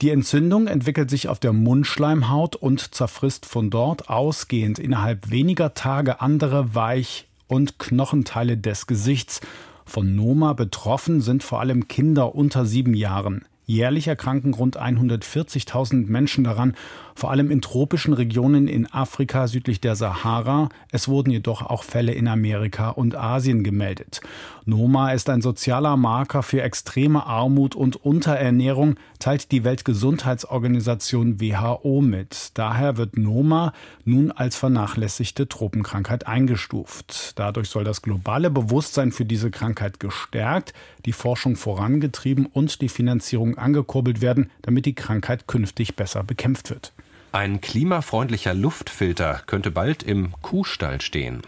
Die 0.01 0.09
Entzündung 0.09 0.69
entwickelt 0.69 1.11
sich 1.11 1.29
auf 1.29 1.39
der 1.39 1.53
Mundschleimhaut 1.53 2.57
und 2.57 2.95
zerfrisst 2.95 3.45
von 3.45 3.69
dort 3.69 4.09
ausgehend 4.09 4.79
innerhalb 4.79 5.31
weniger 5.31 5.75
Tage 5.75 6.23
andere 6.23 6.75
Weich- 6.75 7.27
und 7.47 7.79
Knochenteile 7.79 8.57
des 8.57 8.87
Gesichts. 8.87 9.43
Von 9.85 10.17
Noma 10.17 10.55
betroffen 10.55 11.21
sind 11.21 11.43
vor 11.43 11.61
allem 11.61 11.89
Kinder 11.89 12.35
unter 12.35 12.65
sieben 12.65 12.95
Jahren. 12.95 13.45
Jährlich 13.65 14.09
erkranken 14.09 14.55
rund 14.55 14.81
140.000 14.81 16.09
Menschen 16.09 16.45
daran, 16.45 16.75
vor 17.15 17.31
allem 17.31 17.51
in 17.51 17.61
tropischen 17.61 18.15
Regionen 18.15 18.69
in 18.69 18.91
Afrika 18.93 19.47
südlich 19.47 19.81
der 19.81 19.97
Sahara. 19.97 20.69
Es 20.91 21.09
wurden 21.09 21.31
jedoch 21.31 21.63
auch 21.63 21.85
Fälle 21.85 22.13
in 22.13 22.27
Amerika 22.27 22.91
und 22.91 23.15
Asien 23.15 23.63
gemeldet. 23.63 24.21
Noma 24.65 25.13
ist 25.13 25.29
ein 25.29 25.43
sozialer 25.43 25.97
Marker 25.97 26.43
für 26.43 26.63
extreme 26.63 27.27
Armut 27.27 27.75
und 27.75 27.97
Unterernährung, 27.97 28.97
teilt 29.19 29.51
die 29.51 29.65
Weltgesundheitsorganisation 29.65 31.41
WHO 31.41 32.01
mit. 32.01 32.53
Daher 32.55 32.97
wird 32.97 33.17
Noma 33.17 33.73
nun 34.05 34.31
als 34.31 34.57
vernachlässigte 34.57 35.49
Tropenkrankheit 35.49 36.27
eingestuft. 36.27 37.33
Dadurch 37.37 37.69
soll 37.69 37.85
das 37.85 38.03
globale 38.03 38.51
Bewusstsein 38.51 39.13
für 39.13 39.25
diese 39.25 39.51
Krankheit 39.51 40.01
gestärkt, 40.01 40.75
die 41.05 41.13
Forschung 41.13 41.57
vorangetrieben 41.57 42.47
und 42.47 42.81
die 42.81 42.89
Finanzierung 42.89 43.52
angekurbelt 43.59 44.21
werden, 44.21 44.51
damit 44.63 44.87
die 44.87 44.95
Krankheit 44.95 45.47
künftig 45.47 45.97
besser 45.97 46.25
bekämpft 46.25 46.71
wird. 46.71 46.93
Ein 47.33 47.63
klimafreundlicher 47.63 48.53
Luftfilter 48.53 49.41
könnte 49.47 49.71
bald 49.71 50.03
im 50.03 50.35
Kuhstall 50.43 51.01
stehen. 51.01 51.41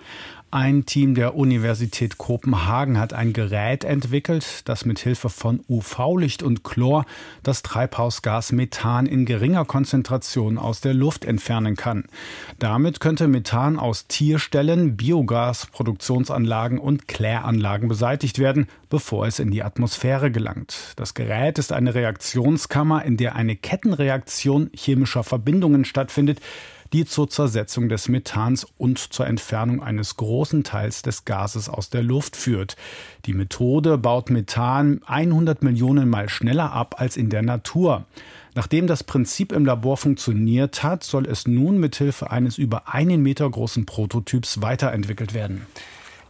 Ein 0.54 0.86
Team 0.86 1.16
der 1.16 1.34
Universität 1.34 2.16
Kopenhagen 2.16 2.96
hat 2.96 3.12
ein 3.12 3.32
Gerät 3.32 3.82
entwickelt, 3.82 4.62
das 4.66 4.84
mit 4.84 5.00
Hilfe 5.00 5.28
von 5.28 5.64
UV-Licht 5.68 6.44
und 6.44 6.62
Chlor 6.62 7.06
das 7.42 7.62
Treibhausgas 7.62 8.52
Methan 8.52 9.06
in 9.06 9.24
geringer 9.24 9.64
Konzentration 9.64 10.56
aus 10.56 10.80
der 10.80 10.94
Luft 10.94 11.24
entfernen 11.24 11.74
kann. 11.74 12.04
Damit 12.60 13.00
könnte 13.00 13.26
Methan 13.26 13.80
aus 13.80 14.06
Tierstellen, 14.06 14.96
Biogasproduktionsanlagen 14.96 16.78
und 16.78 17.08
Kläranlagen 17.08 17.88
beseitigt 17.88 18.38
werden, 18.38 18.68
bevor 18.90 19.26
es 19.26 19.40
in 19.40 19.50
die 19.50 19.64
Atmosphäre 19.64 20.30
gelangt. 20.30 20.92
Das 20.94 21.14
Gerät 21.14 21.58
ist 21.58 21.72
eine 21.72 21.96
Reaktionskammer, 21.96 23.04
in 23.04 23.16
der 23.16 23.34
eine 23.34 23.56
Kettenreaktion 23.56 24.70
chemischer 24.72 25.24
Verbindungen 25.24 25.84
stattfindet, 25.84 26.40
die 26.92 27.04
zur 27.04 27.28
Zersetzung 27.28 27.88
des 27.88 28.08
Methans 28.08 28.66
und 28.78 28.98
zur 28.98 29.26
Entfernung 29.26 29.82
eines 29.82 30.16
großen 30.16 30.64
Teils 30.64 31.02
des 31.02 31.24
Gases 31.24 31.68
aus 31.68 31.90
der 31.90 32.02
Luft 32.02 32.36
führt. 32.36 32.76
Die 33.26 33.32
Methode 33.32 33.98
baut 33.98 34.30
Methan 34.30 35.00
100 35.06 35.62
Millionen 35.62 36.08
Mal 36.08 36.28
schneller 36.28 36.72
ab 36.72 36.96
als 36.98 37.16
in 37.16 37.30
der 37.30 37.42
Natur. 37.42 38.04
Nachdem 38.54 38.86
das 38.86 39.02
Prinzip 39.02 39.50
im 39.52 39.64
Labor 39.64 39.96
funktioniert 39.96 40.82
hat, 40.84 41.02
soll 41.02 41.26
es 41.26 41.46
nun 41.46 41.78
mithilfe 41.78 42.30
eines 42.30 42.56
über 42.56 42.94
einen 42.94 43.22
Meter 43.22 43.50
großen 43.50 43.84
Prototyps 43.84 44.62
weiterentwickelt 44.62 45.34
werden. 45.34 45.66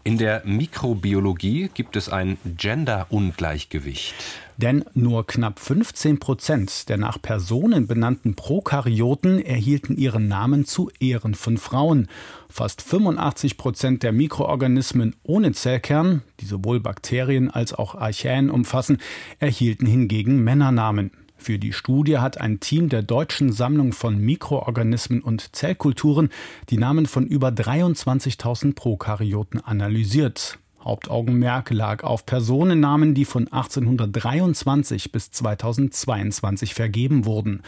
In 0.06 0.18
der 0.18 0.42
Mikrobiologie 0.44 1.70
gibt 1.72 1.96
es 1.96 2.10
ein 2.10 2.36
Gender-Ungleichgewicht. 2.44 4.14
Denn 4.58 4.84
nur 4.92 5.26
knapp 5.26 5.58
15 5.58 6.18
Prozent 6.20 6.90
der 6.90 6.98
nach 6.98 7.20
Personen 7.22 7.86
benannten 7.86 8.34
Prokaryoten 8.34 9.42
erhielten 9.42 9.96
ihren 9.96 10.28
Namen 10.28 10.66
zu 10.66 10.90
Ehren 11.00 11.34
von 11.34 11.56
Frauen. 11.56 12.08
Fast 12.50 12.82
85 12.82 13.56
Prozent 13.56 14.02
der 14.02 14.12
Mikroorganismen 14.12 15.16
ohne 15.22 15.52
Zellkern, 15.52 16.20
die 16.40 16.44
sowohl 16.44 16.80
Bakterien 16.80 17.50
als 17.50 17.72
auch 17.72 17.94
Archäen 17.94 18.50
umfassen, 18.50 18.98
erhielten 19.38 19.86
hingegen 19.86 20.44
Männernamen. 20.44 21.12
Für 21.44 21.58
die 21.58 21.74
Studie 21.74 22.20
hat 22.20 22.40
ein 22.40 22.58
Team 22.58 22.88
der 22.88 23.02
Deutschen 23.02 23.52
Sammlung 23.52 23.92
von 23.92 24.16
Mikroorganismen 24.18 25.20
und 25.20 25.54
Zellkulturen 25.54 26.30
die 26.70 26.78
Namen 26.78 27.04
von 27.04 27.26
über 27.26 27.48
23.000 27.48 28.74
Prokaryoten 28.74 29.60
analysiert. 29.60 30.58
Hauptaugenmerk 30.82 31.68
lag 31.68 32.02
auf 32.02 32.24
Personennamen, 32.24 33.12
die 33.12 33.26
von 33.26 33.44
1823 33.52 35.12
bis 35.12 35.32
2022 35.32 36.72
vergeben 36.72 37.26
wurden. 37.26 37.60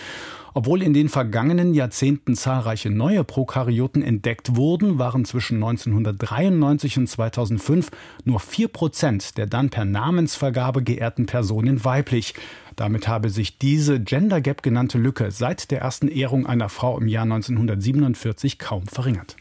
Obwohl 0.55 0.83
in 0.83 0.95
den 0.95 1.11
vergangenen 1.11 1.75
Jahrzehnten 1.75 2.35
zahlreiche 2.35 2.89
neue 2.89 3.25
Prokaryoten 3.25 4.03
entdeckt 4.03 4.57
wurden, 4.57 4.99
waren 4.99 5.27
zwischen 5.27 5.57
1993 5.57 6.97
und 6.97 7.09
2005 7.09 7.91
nur 8.25 8.41
4 8.41 8.69
Prozent 8.69 9.37
der 9.37 9.47
dann 9.47 9.69
per 9.69 9.85
Namensvergabe 9.85 10.83
geehrten 10.83 11.27
Personen 11.27 11.85
weiblich. 11.85 12.33
Damit 12.77 13.09
habe 13.09 13.31
sich 13.31 13.57
diese 13.57 13.99
Gender 14.01 14.43
Gap 14.43 14.62
genannte 14.62 14.99
Lücke 14.99 15.31
seit 15.31 15.71
der 15.71 15.81
ersten 15.81 16.09
Ehrung 16.09 16.47
einer 16.47 16.69
Frau 16.69 16.99
im 16.99 17.09
Jahr 17.09 17.23
1947 17.23 18.59
kaum 18.59 18.87
verringert. 18.87 19.37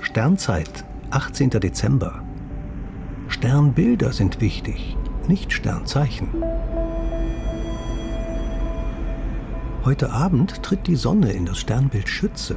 Sternzeit, 0.00 0.84
18. 1.10 1.50
Dezember. 1.50 2.24
Sternbilder 3.28 4.12
sind 4.12 4.40
wichtig, 4.40 4.96
nicht 5.28 5.52
Sternzeichen. 5.52 6.28
Heute 9.84 10.10
Abend 10.10 10.62
tritt 10.62 10.86
die 10.86 10.96
Sonne 10.96 11.32
in 11.32 11.44
das 11.44 11.58
Sternbild 11.58 12.08
Schütze. 12.08 12.56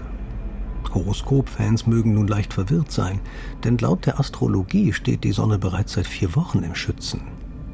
Horoskopfans 0.93 1.87
mögen 1.87 2.13
nun 2.13 2.27
leicht 2.27 2.53
verwirrt 2.53 2.91
sein, 2.91 3.19
denn 3.63 3.77
laut 3.77 4.05
der 4.05 4.19
Astrologie 4.19 4.93
steht 4.93 5.23
die 5.23 5.31
Sonne 5.31 5.59
bereits 5.59 5.93
seit 5.93 6.07
vier 6.07 6.35
Wochen 6.35 6.63
im 6.63 6.75
Schützen, 6.75 7.21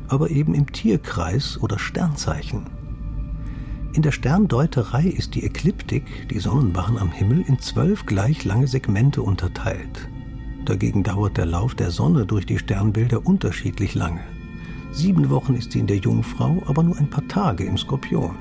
aber 0.10 0.30
eben 0.30 0.54
im 0.54 0.72
Tierkreis 0.72 1.58
oder 1.62 1.80
Sternzeichen. 1.80 2.66
In 3.94 4.04
der 4.04 4.12
Sterndeuterei 4.12 5.06
ist 5.06 5.36
die 5.36 5.44
Ekliptik, 5.44 6.28
die 6.30 6.40
Sonnenbahn 6.40 6.98
am 6.98 7.12
Himmel, 7.12 7.44
in 7.48 7.60
zwölf 7.60 8.06
gleich 8.06 8.46
lange 8.46 8.68
Segmente 8.68 9.22
unterteilt. 9.22 10.08
Dagegen 10.66 11.04
dauert 11.04 11.38
der 11.38 11.48
Lauf 11.48 11.74
der 11.74 11.90
Sonne 11.90 12.26
durch 12.26 12.46
die 12.46 12.60
Sternbilder 12.60 13.26
unterschiedlich 13.26 13.96
lange. 13.96 14.22
Sieben 14.92 15.30
Wochen 15.30 15.56
ist 15.56 15.72
sie 15.72 15.80
in 15.80 15.88
der 15.88 15.98
Jungfrau, 15.98 16.62
aber 16.68 16.84
nur 16.84 16.98
ein 16.98 17.10
paar 17.10 17.28
Tage 17.28 17.64
im 17.64 17.78
Skorpion. 17.78 18.36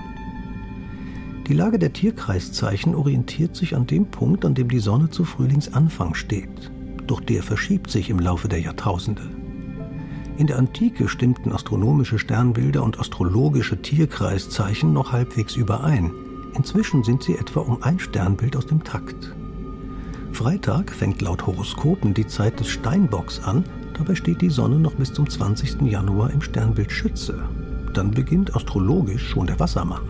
Die 1.46 1.54
Lage 1.54 1.78
der 1.78 1.94
Tierkreiszeichen 1.94 2.94
orientiert 2.94 3.56
sich 3.56 3.74
an 3.74 3.86
dem 3.86 4.06
Punkt, 4.06 4.44
an 4.44 4.54
dem 4.54 4.68
die 4.68 4.80
Sonne 4.80 5.08
zu 5.08 5.24
Frühlingsanfang 5.24 6.14
steht. 6.14 6.70
Doch 7.06 7.20
der 7.20 7.42
verschiebt 7.42 7.90
sich 7.90 8.10
im 8.10 8.18
Laufe 8.18 8.48
der 8.48 8.60
Jahrtausende. 8.60 9.22
In 10.38 10.46
der 10.46 10.56
Antike 10.56 11.08
stimmten 11.08 11.50
astronomische 11.50 12.16
Sternbilder 12.16 12.84
und 12.84 13.00
astrologische 13.00 13.82
Tierkreiszeichen 13.82 14.92
noch 14.92 15.10
halbwegs 15.10 15.56
überein. 15.56 16.12
Inzwischen 16.54 17.02
sind 17.02 17.24
sie 17.24 17.34
etwa 17.34 17.58
um 17.58 17.82
ein 17.82 17.98
Sternbild 17.98 18.54
aus 18.54 18.66
dem 18.66 18.84
Takt. 18.84 19.34
Freitag 20.30 20.92
fängt 20.92 21.20
laut 21.22 21.44
Horoskopen 21.44 22.14
die 22.14 22.28
Zeit 22.28 22.60
des 22.60 22.68
Steinbocks 22.68 23.40
an, 23.40 23.64
dabei 23.94 24.14
steht 24.14 24.40
die 24.40 24.48
Sonne 24.48 24.78
noch 24.78 24.94
bis 24.94 25.12
zum 25.12 25.28
20. 25.28 25.82
Januar 25.82 26.30
im 26.30 26.40
Sternbild 26.40 26.92
Schütze. 26.92 27.42
Dann 27.92 28.12
beginnt 28.12 28.54
astrologisch 28.54 29.28
schon 29.28 29.48
der 29.48 29.58
Wassermann. 29.58 30.02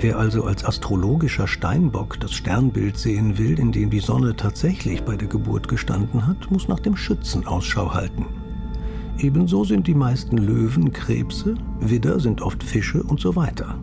Wer 0.00 0.18
also 0.18 0.42
als 0.42 0.64
astrologischer 0.64 1.46
Steinbock 1.46 2.18
das 2.18 2.32
Sternbild 2.32 2.98
sehen 2.98 3.38
will, 3.38 3.56
in 3.60 3.70
dem 3.70 3.88
die 3.88 4.00
Sonne 4.00 4.34
tatsächlich 4.34 5.04
bei 5.04 5.16
der 5.16 5.28
Geburt 5.28 5.68
gestanden 5.68 6.26
hat, 6.26 6.50
muss 6.50 6.66
nach 6.66 6.80
dem 6.80 6.96
Schützen 6.96 7.46
Ausschau 7.46 7.94
halten. 7.94 8.26
Ebenso 9.18 9.64
sind 9.64 9.86
die 9.86 9.94
meisten 9.94 10.36
Löwen 10.36 10.92
Krebse, 10.92 11.54
Widder 11.80 12.20
sind 12.20 12.42
oft 12.42 12.62
Fische 12.62 13.02
und 13.02 13.18
so 13.18 13.34
weiter. 13.34 13.78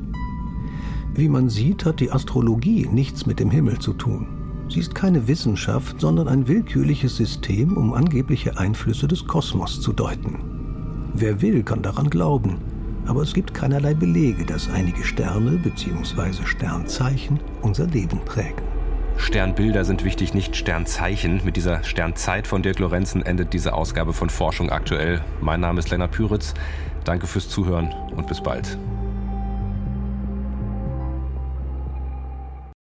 Wie 1.15 1.27
man 1.27 1.49
sieht, 1.49 1.85
hat 1.85 1.99
die 1.99 2.11
Astrologie 2.11 2.87
nichts 2.91 3.25
mit 3.25 3.39
dem 3.39 3.49
Himmel 3.49 3.79
zu 3.79 3.93
tun. 3.93 4.27
Sie 4.69 4.79
ist 4.79 4.95
keine 4.95 5.27
Wissenschaft, 5.27 5.99
sondern 5.99 6.27
ein 6.27 6.47
willkürliches 6.47 7.17
System, 7.17 7.77
um 7.77 7.93
angebliche 7.93 8.57
Einflüsse 8.57 9.07
des 9.07 9.25
Kosmos 9.25 9.81
zu 9.81 9.91
deuten. 9.91 10.39
Wer 11.13 11.41
will, 11.41 11.63
kann 11.63 11.81
daran 11.81 12.09
glauben, 12.09 12.57
aber 13.05 13.21
es 13.21 13.33
gibt 13.33 13.53
keinerlei 13.53 13.93
Belege, 13.93 14.45
dass 14.45 14.69
einige 14.69 15.03
Sterne 15.03 15.51
bzw. 15.57 16.45
Sternzeichen 16.45 17.39
unser 17.61 17.87
Leben 17.87 18.19
prägen. 18.25 18.72
Sternbilder 19.17 19.85
sind 19.85 20.03
wichtig, 20.03 20.33
nicht 20.33 20.55
Sternzeichen. 20.55 21.41
Mit 21.43 21.55
dieser 21.55 21.83
Sternzeit 21.83 22.47
von 22.47 22.61
Dirk 22.61 22.79
Lorenzen 22.79 23.25
endet 23.25 23.53
diese 23.53 23.73
Ausgabe 23.73 24.13
von 24.13 24.29
Forschung 24.29 24.69
aktuell. 24.69 25.21
Mein 25.41 25.59
Name 25.59 25.79
ist 25.79 25.89
Lennart 25.89 26.11
Püritz. 26.11 26.53
Danke 27.03 27.27
fürs 27.27 27.49
Zuhören 27.49 27.93
und 28.15 28.27
bis 28.27 28.41
bald. 28.41 28.77